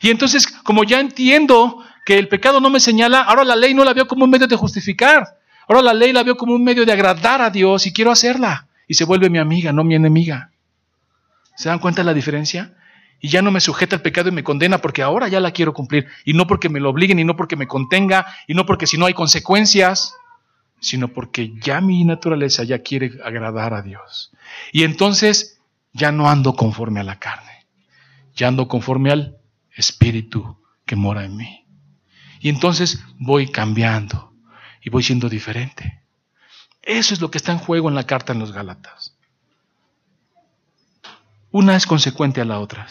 Y 0.00 0.10
entonces, 0.10 0.46
como 0.46 0.84
ya 0.84 1.00
entiendo 1.00 1.84
que 2.04 2.18
el 2.18 2.28
pecado 2.28 2.60
no 2.60 2.70
me 2.70 2.80
señala, 2.80 3.22
ahora 3.22 3.44
la 3.44 3.56
ley 3.56 3.74
no 3.74 3.84
la 3.84 3.92
veo 3.92 4.06
como 4.06 4.24
un 4.24 4.30
medio 4.30 4.46
de 4.46 4.56
justificar. 4.56 5.38
Ahora 5.68 5.82
la 5.82 5.94
ley 5.94 6.12
la 6.12 6.22
veo 6.22 6.36
como 6.36 6.54
un 6.54 6.64
medio 6.64 6.84
de 6.84 6.92
agradar 6.92 7.42
a 7.42 7.50
Dios 7.50 7.86
y 7.86 7.92
quiero 7.92 8.10
hacerla. 8.10 8.66
Y 8.88 8.94
se 8.94 9.04
vuelve 9.04 9.30
mi 9.30 9.38
amiga, 9.38 9.72
no 9.72 9.84
mi 9.84 9.94
enemiga. 9.94 10.50
¿Se 11.54 11.68
dan 11.68 11.78
cuenta 11.78 12.00
de 12.00 12.06
la 12.06 12.14
diferencia? 12.14 12.74
y 13.20 13.28
ya 13.28 13.42
no 13.42 13.50
me 13.50 13.60
sujeta 13.60 13.96
al 13.96 14.02
pecado 14.02 14.30
y 14.30 14.32
me 14.32 14.42
condena 14.42 14.78
porque 14.78 15.02
ahora 15.02 15.28
ya 15.28 15.40
la 15.40 15.52
quiero 15.52 15.74
cumplir 15.74 16.06
y 16.24 16.32
no 16.32 16.46
porque 16.46 16.68
me 16.68 16.80
lo 16.80 16.88
obliguen 16.88 17.18
y 17.18 17.24
no 17.24 17.36
porque 17.36 17.56
me 17.56 17.66
contenga 17.66 18.26
y 18.46 18.54
no 18.54 18.64
porque 18.64 18.86
si 18.86 18.96
no 18.96 19.06
hay 19.06 19.14
consecuencias, 19.14 20.14
sino 20.80 21.08
porque 21.08 21.52
ya 21.60 21.80
mi 21.82 22.04
naturaleza 22.04 22.64
ya 22.64 22.78
quiere 22.78 23.12
agradar 23.22 23.74
a 23.74 23.82
Dios. 23.82 24.32
Y 24.72 24.84
entonces 24.84 25.60
ya 25.92 26.12
no 26.12 26.30
ando 26.30 26.54
conforme 26.54 27.00
a 27.00 27.04
la 27.04 27.18
carne, 27.18 27.66
ya 28.34 28.48
ando 28.48 28.66
conforme 28.66 29.10
al 29.10 29.36
Espíritu 29.74 30.58
que 30.84 30.96
mora 30.96 31.24
en 31.24 31.36
mí. 31.36 31.66
Y 32.40 32.48
entonces 32.48 33.02
voy 33.18 33.50
cambiando 33.50 34.32
y 34.82 34.90
voy 34.90 35.02
siendo 35.02 35.28
diferente. 35.28 36.02
Eso 36.82 37.14
es 37.14 37.20
lo 37.20 37.30
que 37.30 37.38
está 37.38 37.52
en 37.52 37.58
juego 37.58 37.88
en 37.88 37.94
la 37.94 38.06
carta 38.06 38.32
en 38.32 38.38
los 38.38 38.52
Gálatas. 38.52 39.16
Una 41.50 41.76
es 41.76 41.86
consecuente 41.86 42.40
a 42.40 42.44
la 42.44 42.60
otra. 42.60 42.86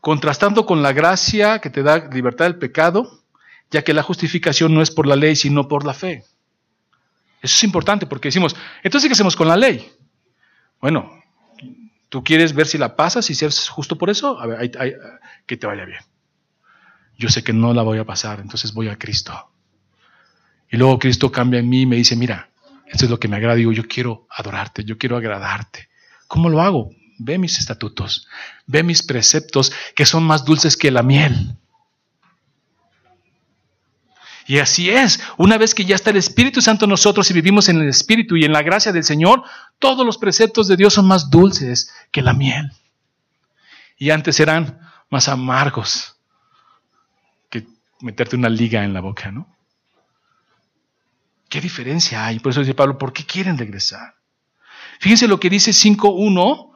Contrastando 0.00 0.66
con 0.66 0.82
la 0.82 0.92
gracia 0.92 1.58
que 1.58 1.70
te 1.70 1.82
da 1.82 2.08
libertad 2.10 2.44
del 2.44 2.58
pecado, 2.58 3.24
ya 3.70 3.82
que 3.82 3.94
la 3.94 4.02
justificación 4.02 4.74
no 4.74 4.82
es 4.82 4.90
por 4.90 5.06
la 5.06 5.16
ley, 5.16 5.34
sino 5.34 5.66
por 5.66 5.84
la 5.84 5.94
fe. 5.94 6.24
Eso 7.42 7.56
es 7.56 7.64
importante 7.64 8.06
porque 8.06 8.28
decimos, 8.28 8.54
entonces, 8.82 9.08
¿qué 9.08 9.12
hacemos 9.12 9.36
con 9.36 9.48
la 9.48 9.56
ley? 9.56 9.90
Bueno, 10.80 11.10
¿tú 12.14 12.22
quieres 12.22 12.54
ver 12.54 12.68
si 12.68 12.78
la 12.78 12.94
pasas 12.94 13.28
y 13.28 13.34
ser 13.34 13.50
justo 13.70 13.98
por 13.98 14.08
eso? 14.08 14.38
A 14.40 14.46
ver, 14.46 14.70
que 15.46 15.56
te 15.56 15.66
vaya 15.66 15.84
bien. 15.84 15.98
Yo 17.18 17.28
sé 17.28 17.42
que 17.42 17.52
no 17.52 17.74
la 17.74 17.82
voy 17.82 17.98
a 17.98 18.04
pasar, 18.04 18.38
entonces 18.38 18.72
voy 18.72 18.86
a 18.86 18.96
Cristo. 18.96 19.50
Y 20.70 20.76
luego 20.76 21.00
Cristo 21.00 21.32
cambia 21.32 21.58
en 21.58 21.68
mí 21.68 21.80
y 21.80 21.86
me 21.86 21.96
dice, 21.96 22.14
mira, 22.14 22.50
esto 22.86 23.06
es 23.06 23.10
lo 23.10 23.18
que 23.18 23.26
me 23.26 23.34
agrada. 23.34 23.56
Digo, 23.56 23.72
yo 23.72 23.88
quiero 23.88 24.28
adorarte, 24.30 24.84
yo 24.84 24.96
quiero 24.96 25.16
agradarte. 25.16 25.88
¿Cómo 26.28 26.48
lo 26.50 26.62
hago? 26.62 26.90
Ve 27.18 27.36
mis 27.36 27.58
estatutos, 27.58 28.28
ve 28.64 28.84
mis 28.84 29.02
preceptos 29.02 29.72
que 29.96 30.06
son 30.06 30.22
más 30.22 30.44
dulces 30.44 30.76
que 30.76 30.92
la 30.92 31.02
miel. 31.02 31.56
Y 34.46 34.58
así 34.58 34.90
es, 34.90 35.20
una 35.38 35.56
vez 35.56 35.74
que 35.74 35.84
ya 35.84 35.94
está 35.94 36.10
el 36.10 36.16
Espíritu 36.16 36.60
Santo 36.60 36.84
en 36.84 36.90
nosotros 36.90 37.30
y 37.30 37.34
vivimos 37.34 37.68
en 37.68 37.80
el 37.80 37.88
Espíritu 37.88 38.36
y 38.36 38.44
en 38.44 38.52
la 38.52 38.62
gracia 38.62 38.92
del 38.92 39.04
Señor, 39.04 39.42
todos 39.78 40.04
los 40.04 40.18
preceptos 40.18 40.68
de 40.68 40.76
Dios 40.76 40.94
son 40.94 41.06
más 41.06 41.30
dulces 41.30 41.92
que 42.10 42.20
la 42.20 42.34
miel. 42.34 42.70
Y 43.96 44.10
antes 44.10 44.38
eran 44.40 44.80
más 45.08 45.28
amargos 45.28 46.16
que 47.48 47.66
meterte 48.00 48.36
una 48.36 48.50
liga 48.50 48.84
en 48.84 48.92
la 48.92 49.00
boca, 49.00 49.30
¿no? 49.30 49.48
¿Qué 51.48 51.60
diferencia 51.60 52.26
hay? 52.26 52.40
Por 52.40 52.50
eso 52.50 52.60
dice 52.60 52.74
Pablo, 52.74 52.98
¿por 52.98 53.12
qué 53.12 53.24
quieren 53.24 53.56
regresar? 53.56 54.16
Fíjense 54.98 55.28
lo 55.28 55.40
que 55.40 55.48
dice 55.48 55.70
5.1 55.70 56.72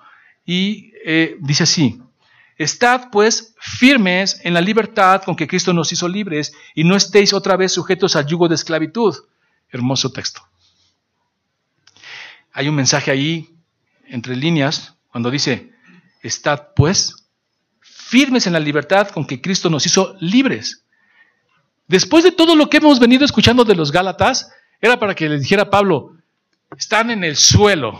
y 0.47 0.93
eh, 1.05 1.37
dice 1.41 1.65
así, 1.65 2.01
Estad 2.59 3.11
pues 3.13 3.55
firmes 3.61 4.41
en 4.43 4.53
la 4.53 4.61
libertad 4.61 5.23
con 5.23 5.37
que 5.37 5.47
Cristo 5.47 5.73
nos 5.73 5.93
hizo 5.93 6.09
libres 6.09 6.53
y 6.75 6.83
no 6.83 6.97
estéis 6.97 7.33
otra 7.33 7.57
vez 7.57 7.73
sujetos 7.73 8.17
al 8.17 8.27
yugo 8.27 8.49
de 8.49 8.57
esclavitud. 8.57 9.15
Hermoso 9.71 10.11
texto. 10.11 10.43
Hay 12.53 12.69
un 12.69 12.75
mensaje 12.75 13.13
ahí 13.13 13.55
entre 14.09 14.35
líneas 14.35 14.97
cuando 15.09 15.31
dice, 15.31 15.73
Estad 16.21 16.75
pues 16.75 17.29
firmes 17.81 18.49
en 18.49 18.55
la 18.55 18.61
libertad 18.61 19.09
con 19.11 19.25
que 19.25 19.41
Cristo 19.41 19.71
nos 19.71 19.87
hizo 19.87 20.17
libres. 20.19 20.85
Después 21.87 22.25
de 22.25 22.33
todo 22.33 22.57
lo 22.57 22.69
que 22.69 22.79
hemos 22.79 22.99
venido 22.99 23.25
escuchando 23.25 23.65
de 23.65 23.77
los 23.77 23.93
Gálatas, 23.93 24.51
era 24.81 24.99
para 24.99 25.15
que 25.15 25.29
les 25.29 25.43
dijera 25.43 25.71
Pablo, 25.71 26.17
están 26.77 27.11
en 27.11 27.23
el 27.23 27.37
suelo, 27.37 27.99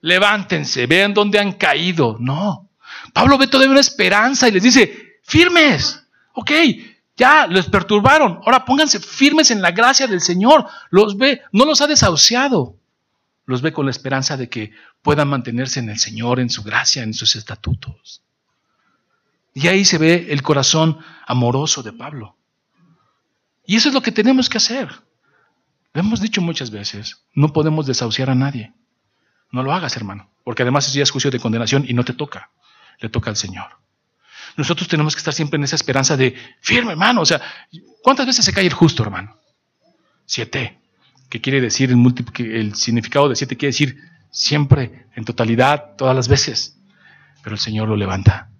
levántense, 0.00 0.86
vean 0.86 1.14
dónde 1.14 1.38
han 1.38 1.52
caído. 1.52 2.16
No, 2.18 2.67
Pablo 3.12 3.38
ve 3.38 3.46
todavía 3.46 3.70
una 3.70 3.80
esperanza 3.80 4.48
y 4.48 4.52
les 4.52 4.62
dice, 4.62 5.20
firmes, 5.22 6.04
ok, 6.34 6.50
ya 7.16 7.46
los 7.46 7.68
perturbaron, 7.68 8.40
ahora 8.44 8.64
pónganse 8.64 9.00
firmes 9.00 9.50
en 9.50 9.60
la 9.60 9.72
gracia 9.72 10.06
del 10.06 10.20
Señor, 10.20 10.66
los 10.90 11.16
ve, 11.16 11.42
no 11.52 11.64
los 11.64 11.80
ha 11.80 11.86
desahuciado, 11.86 12.76
los 13.44 13.60
ve 13.60 13.72
con 13.72 13.86
la 13.86 13.90
esperanza 13.90 14.36
de 14.36 14.48
que 14.48 14.72
puedan 15.02 15.28
mantenerse 15.28 15.80
en 15.80 15.90
el 15.90 15.98
Señor, 15.98 16.38
en 16.38 16.50
su 16.50 16.62
gracia, 16.62 17.02
en 17.02 17.14
sus 17.14 17.34
estatutos. 17.34 18.22
Y 19.54 19.66
ahí 19.66 19.84
se 19.84 19.98
ve 19.98 20.28
el 20.30 20.42
corazón 20.42 20.98
amoroso 21.26 21.82
de 21.82 21.92
Pablo. 21.92 22.36
Y 23.66 23.76
eso 23.76 23.88
es 23.88 23.94
lo 23.94 24.02
que 24.02 24.12
tenemos 24.12 24.48
que 24.48 24.58
hacer. 24.58 24.88
Lo 25.92 26.00
hemos 26.00 26.20
dicho 26.20 26.40
muchas 26.40 26.70
veces, 26.70 27.24
no 27.34 27.52
podemos 27.52 27.86
desahuciar 27.86 28.30
a 28.30 28.34
nadie. 28.34 28.72
No 29.50 29.62
lo 29.62 29.72
hagas, 29.72 29.96
hermano, 29.96 30.30
porque 30.44 30.62
además 30.62 30.86
es 30.86 30.94
ya 30.94 31.02
es 31.02 31.10
juicio 31.10 31.30
de 31.30 31.40
condenación 31.40 31.84
y 31.88 31.94
no 31.94 32.04
te 32.04 32.12
toca, 32.12 32.50
le 32.98 33.08
toca 33.08 33.30
al 33.30 33.36
Señor. 33.36 33.66
Nosotros 34.56 34.88
tenemos 34.88 35.14
que 35.14 35.20
estar 35.20 35.34
siempre 35.34 35.56
en 35.56 35.64
esa 35.64 35.76
esperanza 35.76 36.16
de 36.16 36.34
firme, 36.60 36.92
hermano. 36.92 37.20
O 37.20 37.26
sea, 37.26 37.40
¿cuántas 38.02 38.26
veces 38.26 38.44
se 38.44 38.52
cae 38.52 38.66
el 38.66 38.72
justo, 38.72 39.02
hermano? 39.02 39.36
Siete. 40.26 40.78
¿Qué 41.28 41.40
quiere 41.40 41.60
decir 41.60 41.90
el, 41.90 42.52
el 42.52 42.74
significado 42.74 43.28
de 43.28 43.36
siete? 43.36 43.56
Quiere 43.56 43.70
decir 43.70 43.98
siempre, 44.30 45.06
en 45.14 45.24
totalidad, 45.24 45.96
todas 45.96 46.16
las 46.16 46.28
veces. 46.28 46.76
Pero 47.42 47.54
el 47.54 47.60
Señor 47.60 47.88
lo 47.88 47.96
levanta. 47.96 48.50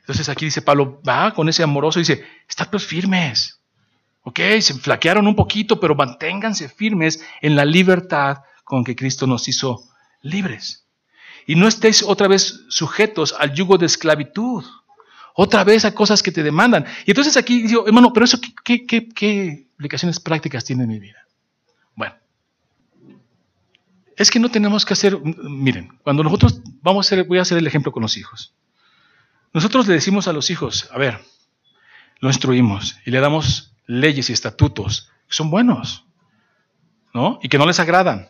Entonces 0.00 0.28
aquí 0.28 0.46
dice 0.46 0.60
Pablo, 0.60 1.00
va 1.08 1.32
con 1.32 1.48
ese 1.48 1.62
amoroso 1.62 2.00
dice, 2.00 2.24
estad 2.48 2.68
pues 2.68 2.84
firmes. 2.84 3.60
Ok, 4.22 4.40
se 4.60 4.74
flaquearon 4.74 5.26
un 5.26 5.36
poquito, 5.36 5.80
pero 5.80 5.94
manténganse 5.94 6.68
firmes 6.68 7.24
en 7.40 7.56
la 7.56 7.64
libertad 7.64 8.38
con 8.64 8.84
que 8.84 8.96
Cristo 8.96 9.26
nos 9.26 9.48
hizo 9.48 9.84
libres. 10.20 10.86
Y 11.46 11.54
no 11.54 11.66
estéis 11.66 12.02
otra 12.02 12.28
vez 12.28 12.64
sujetos 12.68 13.34
al 13.38 13.52
yugo 13.52 13.78
de 13.78 13.86
esclavitud. 13.86 14.64
Otra 15.34 15.64
vez 15.64 15.84
a 15.84 15.94
cosas 15.94 16.22
que 16.22 16.32
te 16.32 16.42
demandan. 16.42 16.84
Y 17.06 17.12
entonces 17.12 17.36
aquí 17.36 17.62
digo, 17.62 17.86
hermano, 17.86 18.12
pero 18.12 18.24
eso, 18.24 18.38
¿qué, 18.64 18.84
qué, 18.86 19.08
qué, 19.08 19.66
aplicaciones 19.74 20.20
prácticas 20.20 20.64
tiene 20.64 20.84
en 20.84 20.88
mi 20.88 20.98
vida? 20.98 21.26
Bueno, 21.94 22.14
es 24.16 24.30
que 24.30 24.38
no 24.38 24.50
tenemos 24.50 24.84
que 24.84 24.92
hacer, 24.92 25.18
miren, 25.22 25.98
cuando 26.02 26.22
nosotros 26.22 26.60
vamos 26.82 27.06
a 27.06 27.08
hacer, 27.08 27.24
voy 27.26 27.38
a 27.38 27.42
hacer 27.42 27.58
el 27.58 27.66
ejemplo 27.66 27.92
con 27.92 28.02
los 28.02 28.16
hijos. 28.16 28.54
Nosotros 29.52 29.86
le 29.88 29.94
decimos 29.94 30.28
a 30.28 30.32
los 30.32 30.50
hijos, 30.50 30.88
a 30.92 30.98
ver, 30.98 31.20
lo 32.20 32.28
instruimos 32.28 32.96
y 33.04 33.10
le 33.10 33.20
damos 33.20 33.72
leyes 33.86 34.30
y 34.30 34.32
estatutos 34.32 35.10
que 35.26 35.34
son 35.34 35.50
buenos, 35.50 36.04
¿no? 37.14 37.38
Y 37.42 37.48
que 37.48 37.58
no 37.58 37.66
les 37.66 37.80
agradan. 37.80 38.28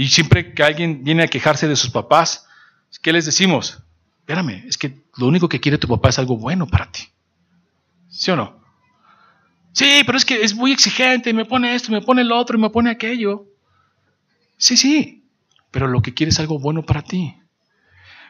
Y 0.00 0.08
siempre 0.08 0.54
que 0.54 0.62
alguien 0.62 1.04
viene 1.04 1.24
a 1.24 1.28
quejarse 1.28 1.68
de 1.68 1.76
sus 1.76 1.90
papás, 1.90 2.48
¿qué 3.02 3.12
les 3.12 3.26
decimos? 3.26 3.82
Espérame, 4.20 4.64
es 4.66 4.78
que 4.78 5.02
lo 5.18 5.26
único 5.26 5.46
que 5.46 5.60
quiere 5.60 5.76
tu 5.76 5.88
papá 5.88 6.08
es 6.08 6.18
algo 6.18 6.38
bueno 6.38 6.66
para 6.66 6.90
ti. 6.90 7.02
¿Sí 8.08 8.30
o 8.30 8.36
no? 8.36 8.62
Sí, 9.72 10.02
pero 10.06 10.16
es 10.16 10.24
que 10.24 10.42
es 10.42 10.54
muy 10.54 10.72
exigente, 10.72 11.34
me 11.34 11.44
pone 11.44 11.74
esto, 11.74 11.92
me 11.92 12.00
pone 12.00 12.24
lo 12.24 12.38
otro, 12.38 12.58
me 12.58 12.70
pone 12.70 12.88
aquello. 12.88 13.44
Sí, 14.56 14.78
sí, 14.78 15.22
pero 15.70 15.86
lo 15.86 16.00
que 16.00 16.14
quiere 16.14 16.30
es 16.30 16.40
algo 16.40 16.58
bueno 16.58 16.82
para 16.82 17.02
ti. 17.02 17.36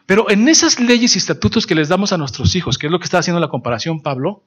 Pero 0.07 0.29
en 0.29 0.49
esas 0.49 0.81
leyes 0.81 1.15
y 1.15 1.19
estatutos 1.19 1.69
que 1.69 1.77
les 1.77 1.89
damos 1.89 2.13
a 2.13 2.19
nuestros 2.19 2.57
hijos, 2.57 2.79
que 2.79 2.89
es 2.89 2.91
lo 2.91 2.99
que 2.99 3.05
está 3.05 3.19
haciendo 3.19 3.39
la 3.39 3.47
comparación 3.47 4.03
Pablo, 4.03 4.43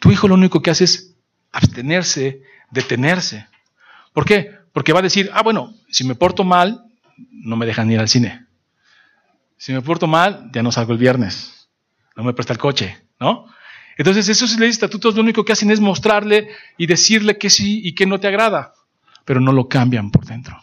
tu 0.00 0.12
hijo 0.12 0.28
lo 0.28 0.34
único 0.36 0.62
que 0.62 0.70
hace 0.70 0.84
es 0.84 1.16
abstenerse, 1.50 2.42
detenerse. 2.70 3.48
¿Por 4.12 4.24
qué? 4.24 4.65
Porque 4.76 4.92
va 4.92 4.98
a 4.98 5.02
decir, 5.02 5.30
ah, 5.32 5.42
bueno, 5.42 5.72
si 5.88 6.04
me 6.04 6.14
porto 6.14 6.44
mal, 6.44 6.84
no 7.30 7.56
me 7.56 7.64
dejan 7.64 7.90
ir 7.90 7.98
al 7.98 8.10
cine. 8.10 8.44
Si 9.56 9.72
me 9.72 9.80
porto 9.80 10.06
mal, 10.06 10.50
ya 10.52 10.62
no 10.62 10.70
salgo 10.70 10.92
el 10.92 10.98
viernes. 10.98 11.70
No 12.14 12.22
me 12.22 12.34
presta 12.34 12.52
el 12.52 12.58
coche, 12.58 13.02
¿no? 13.18 13.46
Entonces, 13.96 14.28
esos 14.28 14.58
leyes 14.58 14.74
estatutos 14.74 15.14
lo 15.14 15.22
único 15.22 15.46
que 15.46 15.54
hacen 15.54 15.70
es 15.70 15.80
mostrarle 15.80 16.50
y 16.76 16.84
decirle 16.84 17.38
que 17.38 17.48
sí 17.48 17.80
y 17.84 17.94
que 17.94 18.04
no 18.04 18.20
te 18.20 18.28
agrada, 18.28 18.74
pero 19.24 19.40
no 19.40 19.50
lo 19.50 19.66
cambian 19.66 20.10
por 20.10 20.26
dentro. 20.26 20.60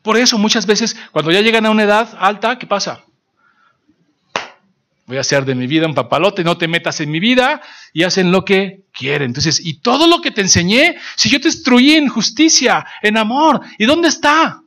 Por 0.00 0.16
eso 0.16 0.38
muchas 0.38 0.64
veces 0.64 0.96
cuando 1.12 1.32
ya 1.32 1.42
llegan 1.42 1.66
a 1.66 1.70
una 1.70 1.82
edad 1.82 2.16
alta, 2.18 2.58
¿qué 2.58 2.66
pasa? 2.66 3.04
Voy 5.06 5.16
a 5.16 5.20
hacer 5.20 5.44
de 5.44 5.54
mi 5.54 5.66
vida 5.66 5.86
un 5.86 5.94
papalote, 5.94 6.44
no 6.44 6.56
te 6.56 6.68
metas 6.68 7.00
en 7.00 7.10
mi 7.10 7.20
vida 7.20 7.60
y 7.92 8.04
hacen 8.04 8.30
lo 8.30 8.44
que 8.44 8.84
quieren. 8.92 9.30
Entonces, 9.30 9.60
y 9.64 9.80
todo 9.80 10.06
lo 10.06 10.20
que 10.20 10.30
te 10.30 10.40
enseñé, 10.40 10.96
si 11.16 11.28
yo 11.28 11.40
te 11.40 11.48
instruí 11.48 11.92
en 11.92 12.08
justicia, 12.08 12.86
en 13.02 13.16
amor, 13.16 13.60
¿y 13.78 13.84
dónde 13.84 14.08
está? 14.08 14.62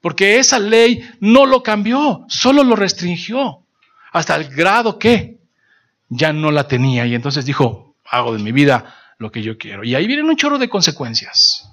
Porque 0.00 0.38
esa 0.38 0.58
ley 0.58 1.02
no 1.20 1.46
lo 1.46 1.62
cambió, 1.62 2.24
solo 2.28 2.62
lo 2.62 2.76
restringió, 2.76 3.64
hasta 4.12 4.36
el 4.36 4.48
grado 4.54 4.98
que 4.98 5.38
ya 6.08 6.32
no 6.32 6.50
la 6.50 6.68
tenía. 6.68 7.06
Y 7.06 7.14
entonces 7.14 7.44
dijo, 7.44 7.96
hago 8.04 8.36
de 8.36 8.42
mi 8.42 8.52
vida 8.52 8.94
lo 9.18 9.32
que 9.32 9.42
yo 9.42 9.58
quiero. 9.58 9.82
Y 9.82 9.94
ahí 9.94 10.06
vienen 10.06 10.28
un 10.28 10.36
chorro 10.36 10.58
de 10.58 10.68
consecuencias. 10.68 11.68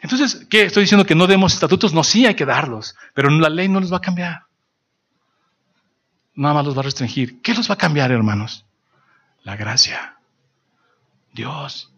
Entonces, 0.00 0.46
¿qué? 0.48 0.62
Estoy 0.62 0.84
diciendo 0.84 1.04
que 1.04 1.14
no 1.14 1.26
demos 1.26 1.54
estatutos, 1.54 1.92
no, 1.92 2.04
sí 2.04 2.26
hay 2.26 2.34
que 2.34 2.46
darlos, 2.46 2.96
pero 3.14 3.30
la 3.30 3.50
ley 3.50 3.68
no 3.68 3.80
los 3.80 3.92
va 3.92 3.98
a 3.98 4.02
cambiar 4.02 4.49
nada 6.40 6.54
más 6.54 6.64
los 6.64 6.76
va 6.76 6.80
a 6.80 6.84
restringir. 6.84 7.40
¿Qué 7.42 7.54
los 7.54 7.68
va 7.68 7.74
a 7.74 7.78
cambiar, 7.78 8.10
hermanos? 8.10 8.64
La 9.42 9.56
gracia. 9.56 10.16
Dios. 11.32 11.92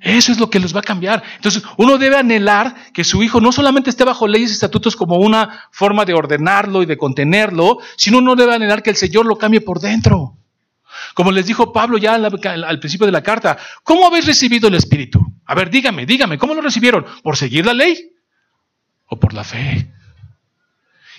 Eso 0.00 0.32
es 0.32 0.38
lo 0.38 0.50
que 0.50 0.60
los 0.60 0.74
va 0.74 0.80
a 0.80 0.82
cambiar. 0.82 1.22
Entonces, 1.36 1.62
uno 1.76 1.98
debe 1.98 2.16
anhelar 2.16 2.74
que 2.92 3.04
su 3.04 3.22
hijo 3.22 3.40
no 3.40 3.52
solamente 3.52 3.90
esté 3.90 4.04
bajo 4.04 4.26
leyes 4.26 4.50
y 4.50 4.54
estatutos 4.54 4.96
como 4.96 5.16
una 5.16 5.68
forma 5.70 6.04
de 6.04 6.14
ordenarlo 6.14 6.82
y 6.82 6.86
de 6.86 6.96
contenerlo, 6.96 7.78
sino 7.96 8.18
uno 8.18 8.34
debe 8.34 8.54
anhelar 8.54 8.82
que 8.82 8.90
el 8.90 8.96
Señor 8.96 9.26
lo 9.26 9.36
cambie 9.36 9.60
por 9.60 9.80
dentro. 9.80 10.36
Como 11.14 11.30
les 11.30 11.46
dijo 11.46 11.72
Pablo 11.72 11.98
ya 11.98 12.14
al, 12.14 12.78
principio 12.78 13.06
de 13.06 13.12
la 13.12 13.22
carta, 13.22 13.58
¿cómo 13.82 14.06
habéis 14.06 14.26
recibido 14.26 14.68
el 14.68 14.74
Espíritu? 14.74 15.20
A 15.44 15.54
ver, 15.54 15.70
dígame, 15.70 16.06
dígame, 16.06 16.38
¿cómo 16.38 16.54
lo 16.54 16.62
recibieron? 16.62 17.04
¿Por 17.22 17.36
seguir 17.36 17.66
la 17.66 17.74
ley 17.74 18.12
o 19.06 19.18
por 19.18 19.34
la 19.34 19.44
fe? 19.44 19.92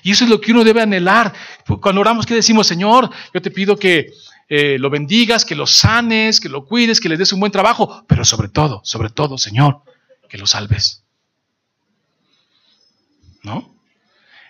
Y 0.03 0.11
eso 0.11 0.23
es 0.23 0.29
lo 0.29 0.39
que 0.39 0.51
uno 0.51 0.63
debe 0.63 0.81
anhelar. 0.81 1.33
Cuando 1.81 2.01
oramos, 2.01 2.25
¿qué 2.25 2.33
decimos? 2.33 2.67
Señor, 2.67 3.09
yo 3.33 3.41
te 3.41 3.51
pido 3.51 3.77
que 3.77 4.13
eh, 4.49 4.77
lo 4.79 4.89
bendigas, 4.89 5.43
que 5.43 5.55
lo 5.55 5.67
sanes, 5.67 6.39
que 6.39 6.49
lo 6.49 6.65
cuides, 6.65 6.99
que 6.99 7.09
le 7.09 7.17
des 7.17 7.33
un 7.33 7.39
buen 7.39 7.51
trabajo, 7.51 8.05
pero 8.07 8.23
sobre 8.23 8.47
todo, 8.47 8.81
sobre 8.83 9.09
todo, 9.09 9.37
Señor, 9.37 9.81
que 10.29 10.37
lo 10.37 10.47
salves. 10.47 11.03
¿No? 13.43 13.75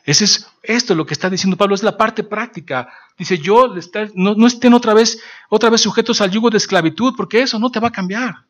Ese 0.06 0.26
es 0.26 0.48
esto 0.64 0.96
lo 0.96 1.06
que 1.06 1.14
está 1.14 1.30
diciendo 1.30 1.58
Pablo, 1.58 1.76
es 1.76 1.84
la 1.84 1.98
parte 1.98 2.24
práctica. 2.24 2.90
Dice, 3.18 3.38
yo 3.40 3.74
no, 4.14 4.36
no 4.36 4.48
estén 4.48 4.74
otra 4.74 4.94
vez, 4.94 5.20
otra 5.50 5.70
vez 5.70 5.82
sujetos 5.82 6.22
al 6.22 6.32
yugo 6.32 6.50
de 6.50 6.58
esclavitud, 6.58 7.14
porque 7.16 7.42
eso 7.42 7.60
no 7.60 7.72
te 7.72 7.80
va 7.80 7.90
a 7.90 7.92
cambiar. 7.92 8.46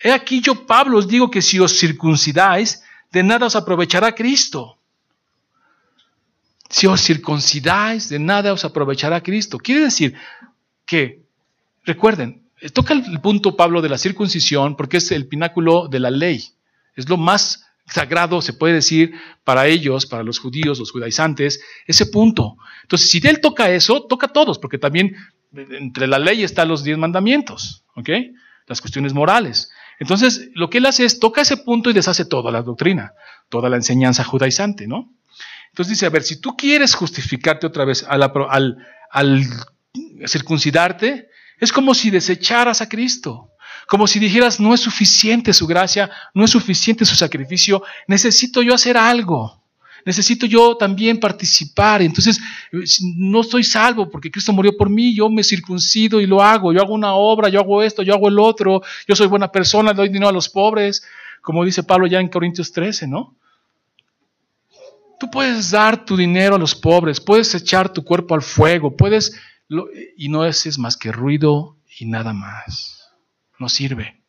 He 0.00 0.10
aquí 0.10 0.40
yo, 0.40 0.66
Pablo, 0.66 0.98
os 0.98 1.06
digo 1.06 1.30
que 1.30 1.42
si 1.42 1.60
os 1.60 1.78
circuncidáis, 1.78 2.82
de 3.12 3.22
nada 3.22 3.46
os 3.46 3.54
aprovechará 3.54 4.14
Cristo. 4.14 4.78
Si 6.72 6.86
os 6.86 7.02
circuncidáis, 7.02 8.08
de 8.08 8.18
nada 8.18 8.50
os 8.50 8.64
aprovechará 8.64 9.20
Cristo. 9.20 9.58
Quiere 9.58 9.82
decir 9.82 10.16
que, 10.86 11.20
recuerden, 11.84 12.48
toca 12.72 12.94
el 12.94 13.20
punto 13.20 13.56
Pablo 13.56 13.82
de 13.82 13.90
la 13.90 13.98
circuncisión 13.98 14.74
porque 14.74 14.96
es 14.96 15.12
el 15.12 15.28
pináculo 15.28 15.86
de 15.88 16.00
la 16.00 16.10
ley. 16.10 16.42
Es 16.96 17.10
lo 17.10 17.18
más 17.18 17.66
sagrado, 17.86 18.40
se 18.40 18.54
puede 18.54 18.72
decir, 18.72 19.12
para 19.44 19.66
ellos, 19.66 20.06
para 20.06 20.22
los 20.22 20.38
judíos, 20.38 20.78
los 20.78 20.92
judaizantes, 20.92 21.60
ese 21.86 22.06
punto. 22.06 22.56
Entonces, 22.80 23.10
si 23.10 23.20
él 23.22 23.42
toca 23.42 23.70
eso, 23.70 24.06
toca 24.06 24.28
a 24.28 24.32
todos, 24.32 24.58
porque 24.58 24.78
también 24.78 25.14
entre 25.52 26.06
la 26.06 26.18
ley 26.18 26.42
están 26.42 26.68
los 26.68 26.84
diez 26.84 26.96
mandamientos, 26.96 27.84
¿ok? 27.96 28.08
Las 28.66 28.80
cuestiones 28.80 29.12
morales. 29.12 29.70
Entonces, 29.98 30.48
lo 30.54 30.70
que 30.70 30.78
él 30.78 30.86
hace 30.86 31.04
es 31.04 31.20
toca 31.20 31.42
ese 31.42 31.58
punto 31.58 31.90
y 31.90 31.92
deshace 31.92 32.24
toda 32.24 32.50
la 32.50 32.62
doctrina, 32.62 33.12
toda 33.50 33.68
la 33.68 33.76
enseñanza 33.76 34.24
judaizante, 34.24 34.86
¿no? 34.86 35.12
Entonces 35.72 35.92
dice, 35.92 36.06
a 36.06 36.10
ver, 36.10 36.22
si 36.22 36.36
tú 36.36 36.54
quieres 36.54 36.94
justificarte 36.94 37.66
otra 37.66 37.86
vez 37.86 38.04
al, 38.06 38.22
al, 39.10 39.46
circuncidarte, 40.26 41.30
es 41.58 41.72
como 41.72 41.94
si 41.94 42.10
desecharas 42.10 42.82
a 42.82 42.90
Cristo. 42.90 43.48
Como 43.88 44.06
si 44.06 44.18
dijeras, 44.18 44.60
no 44.60 44.74
es 44.74 44.80
suficiente 44.80 45.54
su 45.54 45.66
gracia, 45.66 46.10
no 46.34 46.44
es 46.44 46.50
suficiente 46.50 47.06
su 47.06 47.14
sacrificio, 47.14 47.82
necesito 48.06 48.60
yo 48.60 48.74
hacer 48.74 48.98
algo. 48.98 49.62
Necesito 50.04 50.44
yo 50.44 50.76
también 50.76 51.18
participar. 51.18 52.02
Entonces, 52.02 52.38
no 53.16 53.40
estoy 53.40 53.64
salvo 53.64 54.10
porque 54.10 54.30
Cristo 54.30 54.52
murió 54.52 54.76
por 54.76 54.90
mí, 54.90 55.14
yo 55.14 55.30
me 55.30 55.42
circuncido 55.42 56.20
y 56.20 56.26
lo 56.26 56.42
hago. 56.42 56.74
Yo 56.74 56.82
hago 56.82 56.92
una 56.92 57.14
obra, 57.14 57.48
yo 57.48 57.60
hago 57.60 57.82
esto, 57.82 58.02
yo 58.02 58.12
hago 58.12 58.28
el 58.28 58.38
otro, 58.38 58.82
yo 59.08 59.16
soy 59.16 59.26
buena 59.26 59.50
persona, 59.50 59.94
doy 59.94 60.08
dinero 60.08 60.28
a 60.28 60.32
los 60.32 60.50
pobres, 60.50 61.02
como 61.40 61.64
dice 61.64 61.82
Pablo 61.82 62.06
ya 62.06 62.20
en 62.20 62.28
Corintios 62.28 62.72
13, 62.72 63.06
¿no? 63.06 63.38
Tú 65.22 65.30
puedes 65.30 65.70
dar 65.70 66.04
tu 66.04 66.16
dinero 66.16 66.56
a 66.56 66.58
los 66.58 66.74
pobres, 66.74 67.20
puedes 67.20 67.54
echar 67.54 67.88
tu 67.92 68.02
cuerpo 68.02 68.34
al 68.34 68.42
fuego, 68.42 68.96
puedes, 68.96 69.40
y 70.16 70.28
no 70.28 70.44
es 70.44 70.76
más 70.80 70.96
que 70.96 71.12
ruido 71.12 71.76
y 71.96 72.06
nada 72.06 72.32
más. 72.32 73.08
No 73.56 73.68
sirve. 73.68 74.20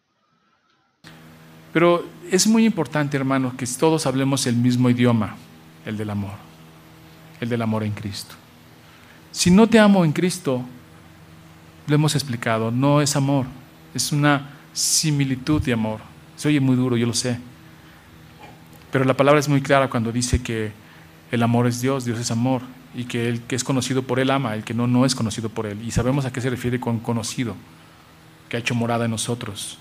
Pero 1.73 2.08
es 2.29 2.45
muy 2.45 2.63
importante, 2.63 3.17
hermano, 3.17 3.58
que 3.58 3.65
todos 3.65 4.06
hablemos 4.06 4.45
el 4.45 4.56
mismo 4.56 4.88
idioma, 4.88 5.36
el 5.84 5.97
del 5.97 6.12
amor, 6.12 6.36
el 7.41 7.49
del 7.49 7.63
amor 7.63 7.84
en 7.86 7.93
Cristo. 7.93 8.36
Si 9.32 9.49
no 9.49 9.67
te 9.67 9.79
amo 9.79 10.06
en 10.06 10.12
Cristo, 10.12 10.63
lo 11.88 11.95
hemos 11.95 12.13
explicado, 12.13 12.69
no 12.69 13.01
es 13.01 13.15
amor, 13.15 13.47
es 13.95 14.12
una 14.12 14.60
similitud 14.73 15.60
de 15.60 15.73
amor. 15.73 16.01
Se 16.36 16.49
oye 16.49 16.60
muy 16.60 16.75
duro, 16.75 16.97
yo 16.97 17.08
lo 17.08 17.15
sé. 17.15 17.39
Pero 18.91 19.06
la 19.06 19.17
palabra 19.17 19.39
es 19.39 19.49
muy 19.49 19.63
clara 19.63 19.89
cuando 19.89 20.12
dice 20.12 20.43
que 20.43 20.82
el 21.33 21.41
amor 21.41 21.65
es 21.65 21.81
Dios, 21.81 22.05
Dios 22.05 22.19
es 22.19 22.29
amor, 22.29 22.61
y 22.93 23.05
que 23.05 23.27
el 23.27 23.41
que 23.41 23.55
es 23.55 23.63
conocido 23.63 24.03
por 24.03 24.19
Él 24.19 24.29
ama, 24.29 24.53
el 24.53 24.63
que 24.63 24.75
no, 24.75 24.85
no 24.85 25.03
es 25.03 25.15
conocido 25.15 25.49
por 25.49 25.65
Él. 25.65 25.81
Y 25.83 25.89
sabemos 25.89 26.25
a 26.25 26.31
qué 26.31 26.39
se 26.41 26.49
refiere 26.51 26.79
con 26.79 26.99
conocido, 26.99 27.55
que 28.49 28.57
ha 28.57 28.59
hecho 28.59 28.75
morada 28.75 29.05
en 29.05 29.11
nosotros. 29.11 29.79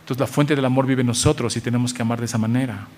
Entonces 0.00 0.18
la 0.18 0.26
fuente 0.26 0.56
del 0.56 0.64
amor 0.64 0.86
vive 0.86 1.02
en 1.02 1.06
nosotros 1.06 1.56
y 1.56 1.60
tenemos 1.60 1.94
que 1.94 2.02
amar 2.02 2.18
de 2.18 2.24
esa 2.24 2.36
manera. 2.36 2.88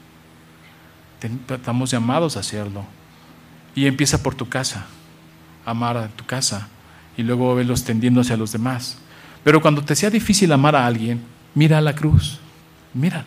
Estamos 1.51 1.91
llamados 1.91 2.39
a 2.39 2.41
hacerlo. 2.41 2.87
Y 3.75 3.85
empieza 3.85 4.23
por 4.23 4.35
tu 4.35 4.49
casa, 4.49 4.87
amar 5.67 5.99
a 5.99 6.09
tu 6.09 6.25
casa, 6.25 6.69
y 7.19 7.23
luego 7.23 7.55
verlos 7.55 7.85
tendiéndose 7.85 8.33
a 8.33 8.39
los 8.39 8.51
demás. 8.51 8.97
Pero 9.45 9.61
cuando 9.61 9.85
te 9.85 9.95
sea 9.95 10.09
difícil 10.09 10.51
amar 10.53 10.75
a 10.75 10.87
alguien, 10.87 11.21
mira 11.55 11.77
a 11.77 11.83
la 11.83 11.95
cruz, 11.95 12.41
mira. 12.95 13.27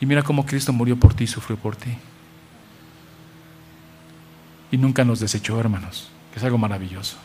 Y 0.00 0.06
mira 0.06 0.22
cómo 0.22 0.46
Cristo 0.46 0.72
murió 0.72 0.96
por 0.96 1.14
ti 1.14 1.24
y 1.24 1.26
sufrió 1.26 1.56
por 1.56 1.74
ti 1.74 1.96
y 4.70 4.76
nunca 4.76 5.04
nos 5.04 5.20
desechó, 5.20 5.58
hermanos, 5.60 6.08
que 6.32 6.38
es 6.38 6.44
algo 6.44 6.58
maravilloso. 6.58 7.16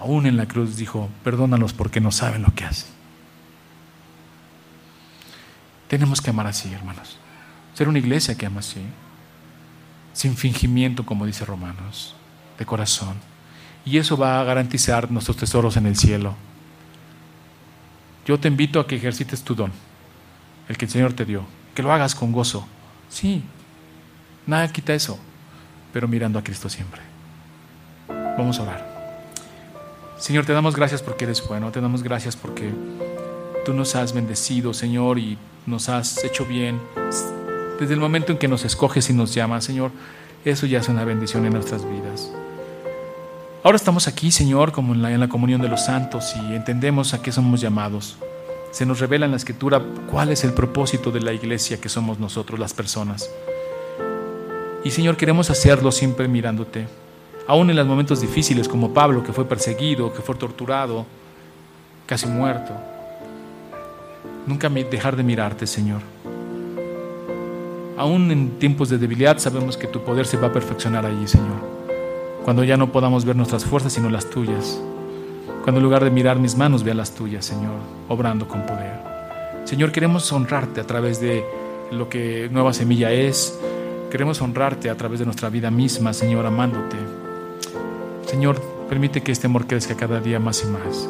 Aún 0.00 0.26
en 0.26 0.36
la 0.36 0.46
cruz 0.46 0.76
dijo, 0.76 1.08
perdónalos 1.22 1.72
porque 1.72 2.00
no 2.00 2.10
saben 2.10 2.42
lo 2.42 2.54
que 2.54 2.64
hacen. 2.64 2.90
Tenemos 5.88 6.20
que 6.20 6.30
amar 6.30 6.46
así, 6.46 6.72
hermanos. 6.72 7.18
Ser 7.74 7.88
una 7.88 7.98
iglesia 7.98 8.34
que 8.34 8.46
ama 8.46 8.60
así, 8.60 8.80
sin 10.12 10.36
fingimiento, 10.36 11.04
como 11.04 11.26
dice 11.26 11.44
Romanos, 11.44 12.14
de 12.58 12.66
corazón. 12.66 13.16
Y 13.84 13.98
eso 13.98 14.16
va 14.16 14.40
a 14.40 14.44
garantizar 14.44 15.10
nuestros 15.10 15.36
tesoros 15.36 15.76
en 15.76 15.86
el 15.86 15.96
cielo. 15.96 16.34
Yo 18.26 18.40
te 18.40 18.48
invito 18.48 18.80
a 18.80 18.86
que 18.86 18.96
ejercites 18.96 19.42
tu 19.42 19.54
don, 19.54 19.72
el 20.68 20.78
que 20.78 20.86
el 20.86 20.90
Señor 20.90 21.12
te 21.12 21.26
dio, 21.26 21.44
que 21.74 21.82
lo 21.82 21.92
hagas 21.92 22.14
con 22.14 22.32
gozo. 22.32 22.66
Sí, 23.10 23.42
nada 24.46 24.72
quita 24.72 24.94
eso 24.94 25.20
pero 25.94 26.08
mirando 26.08 26.40
a 26.40 26.42
Cristo 26.42 26.68
siempre. 26.68 27.00
Vamos 28.08 28.58
a 28.58 28.64
orar. 28.64 28.94
Señor, 30.18 30.44
te 30.44 30.52
damos 30.52 30.74
gracias 30.74 31.02
porque 31.02 31.24
eres 31.24 31.46
bueno, 31.46 31.70
te 31.70 31.80
damos 31.80 32.02
gracias 32.02 32.34
porque 32.34 32.68
tú 33.64 33.72
nos 33.72 33.94
has 33.94 34.12
bendecido, 34.12 34.74
Señor, 34.74 35.20
y 35.20 35.38
nos 35.66 35.88
has 35.88 36.24
hecho 36.24 36.44
bien. 36.46 36.80
Desde 37.78 37.94
el 37.94 38.00
momento 38.00 38.32
en 38.32 38.38
que 38.38 38.48
nos 38.48 38.64
escoges 38.64 39.08
y 39.08 39.12
nos 39.12 39.32
llamas, 39.34 39.62
Señor, 39.62 39.92
eso 40.44 40.66
ya 40.66 40.80
es 40.80 40.88
una 40.88 41.04
bendición 41.04 41.46
en 41.46 41.52
nuestras 41.52 41.88
vidas. 41.88 42.28
Ahora 43.62 43.76
estamos 43.76 44.08
aquí, 44.08 44.32
Señor, 44.32 44.72
como 44.72 44.94
en 44.94 45.02
la, 45.02 45.12
en 45.12 45.20
la 45.20 45.28
comunión 45.28 45.62
de 45.62 45.68
los 45.68 45.84
santos 45.84 46.34
y 46.34 46.56
entendemos 46.56 47.14
a 47.14 47.22
qué 47.22 47.30
somos 47.30 47.60
llamados. 47.60 48.16
Se 48.72 48.84
nos 48.84 48.98
revela 48.98 49.26
en 49.26 49.30
la 49.30 49.36
escritura 49.36 49.80
cuál 50.10 50.30
es 50.30 50.42
el 50.42 50.54
propósito 50.54 51.12
de 51.12 51.20
la 51.20 51.32
iglesia 51.32 51.80
que 51.80 51.88
somos 51.88 52.18
nosotros, 52.18 52.58
las 52.58 52.74
personas. 52.74 53.30
Y 54.84 54.90
Señor, 54.90 55.16
queremos 55.16 55.48
hacerlo 55.48 55.90
siempre 55.90 56.28
mirándote. 56.28 56.86
Aún 57.46 57.70
en 57.70 57.76
los 57.76 57.86
momentos 57.86 58.20
difíciles, 58.20 58.68
como 58.68 58.92
Pablo, 58.92 59.24
que 59.24 59.32
fue 59.32 59.46
perseguido, 59.46 60.12
que 60.12 60.20
fue 60.20 60.34
torturado, 60.34 61.06
casi 62.06 62.26
muerto. 62.26 62.74
Nunca 64.46 64.68
dejar 64.68 65.16
de 65.16 65.22
mirarte, 65.22 65.66
Señor. 65.66 66.02
Aún 67.96 68.30
en 68.30 68.58
tiempos 68.58 68.90
de 68.90 68.98
debilidad 68.98 69.38
sabemos 69.38 69.78
que 69.78 69.86
tu 69.86 70.02
poder 70.02 70.26
se 70.26 70.36
va 70.36 70.48
a 70.48 70.52
perfeccionar 70.52 71.06
allí, 71.06 71.26
Señor. 71.26 71.74
Cuando 72.44 72.62
ya 72.62 72.76
no 72.76 72.92
podamos 72.92 73.24
ver 73.24 73.36
nuestras 73.36 73.64
fuerzas, 73.64 73.94
sino 73.94 74.10
las 74.10 74.28
tuyas. 74.28 74.78
Cuando 75.62 75.78
en 75.78 75.84
lugar 75.84 76.04
de 76.04 76.10
mirar 76.10 76.38
mis 76.38 76.56
manos, 76.56 76.82
vea 76.82 76.92
las 76.92 77.14
tuyas, 77.14 77.46
Señor, 77.46 77.76
obrando 78.08 78.46
con 78.46 78.66
poder. 78.66 79.00
Señor, 79.64 79.92
queremos 79.92 80.30
honrarte 80.30 80.82
a 80.82 80.86
través 80.86 81.22
de 81.22 81.42
lo 81.90 82.10
que 82.10 82.50
Nueva 82.52 82.74
Semilla 82.74 83.12
es, 83.12 83.58
Queremos 84.14 84.40
honrarte 84.40 84.90
a 84.90 84.96
través 84.96 85.18
de 85.18 85.24
nuestra 85.24 85.50
vida 85.50 85.72
misma, 85.72 86.12
Señor, 86.12 86.46
amándote. 86.46 86.96
Señor, 88.26 88.62
permite 88.88 89.24
que 89.24 89.32
este 89.32 89.48
amor 89.48 89.66
crezca 89.66 89.96
cada 89.96 90.20
día 90.20 90.38
más 90.38 90.62
y 90.62 90.68
más. 90.68 91.08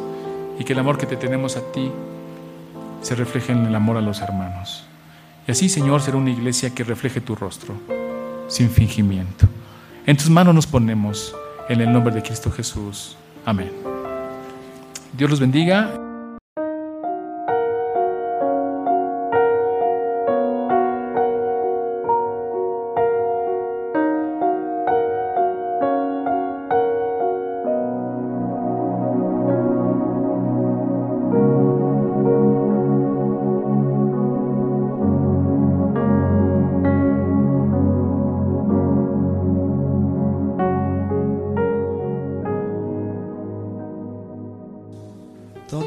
Y 0.57 0.63
que 0.63 0.73
el 0.73 0.79
amor 0.79 0.97
que 0.97 1.05
te 1.05 1.15
tenemos 1.15 1.55
a 1.55 1.61
ti 1.71 1.91
se 3.03 3.13
refleje 3.13 3.51
en 3.51 3.63
el 3.67 3.75
amor 3.75 3.97
a 3.97 4.01
los 4.01 4.21
hermanos. 4.21 4.87
Y 5.47 5.51
así, 5.51 5.69
Señor, 5.69 6.01
será 6.01 6.17
una 6.17 6.31
iglesia 6.31 6.71
que 6.73 6.83
refleje 6.83 7.21
tu 7.21 7.35
rostro, 7.35 7.75
sin 8.47 8.71
fingimiento. 8.71 9.47
En 10.07 10.17
tus 10.17 10.31
manos 10.31 10.55
nos 10.55 10.65
ponemos, 10.65 11.35
en 11.69 11.81
el 11.81 11.93
nombre 11.93 12.11
de 12.11 12.23
Cristo 12.23 12.49
Jesús. 12.49 13.17
Amén. 13.45 13.71
Dios 15.15 15.29
los 15.29 15.39
bendiga. 15.39 16.04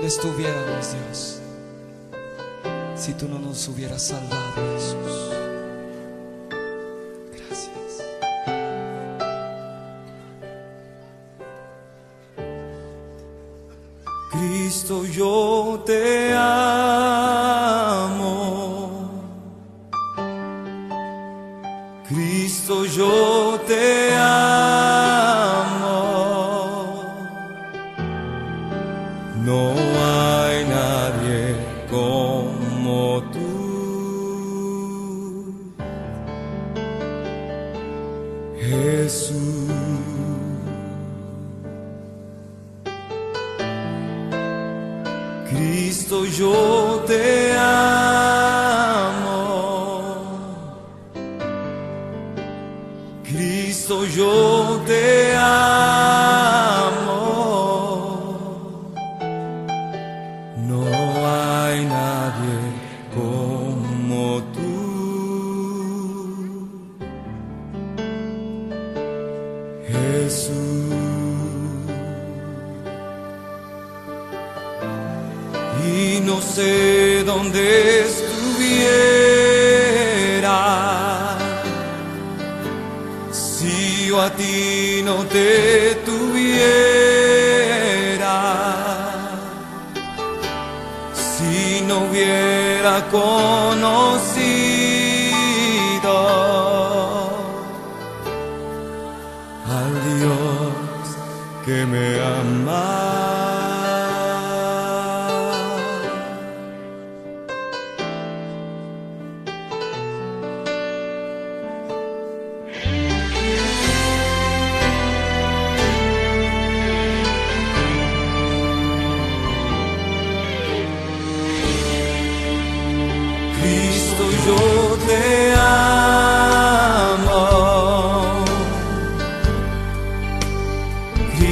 Conocido 0.09 0.39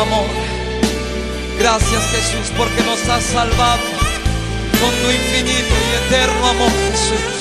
amor. 0.00 0.26
Gracias 1.58 2.02
Jesús 2.06 2.52
porque 2.56 2.82
nos 2.84 3.08
has 3.08 3.24
salvado 3.24 3.82
con 4.80 4.90
tu 4.90 5.10
infinito 5.10 5.74
y 5.74 5.94
eterno 6.06 6.46
amor 6.48 6.70
Jesús. 6.90 7.38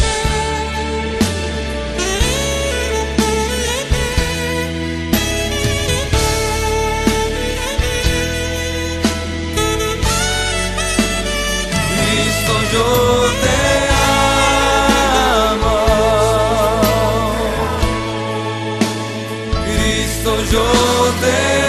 Cristo 11.94 12.54
yo 12.74 12.88
te 13.44 13.60
amo. 15.52 15.78
Cristo 19.66 20.32
yo 20.52 20.66
te 21.22 21.36
amo. 21.62 21.67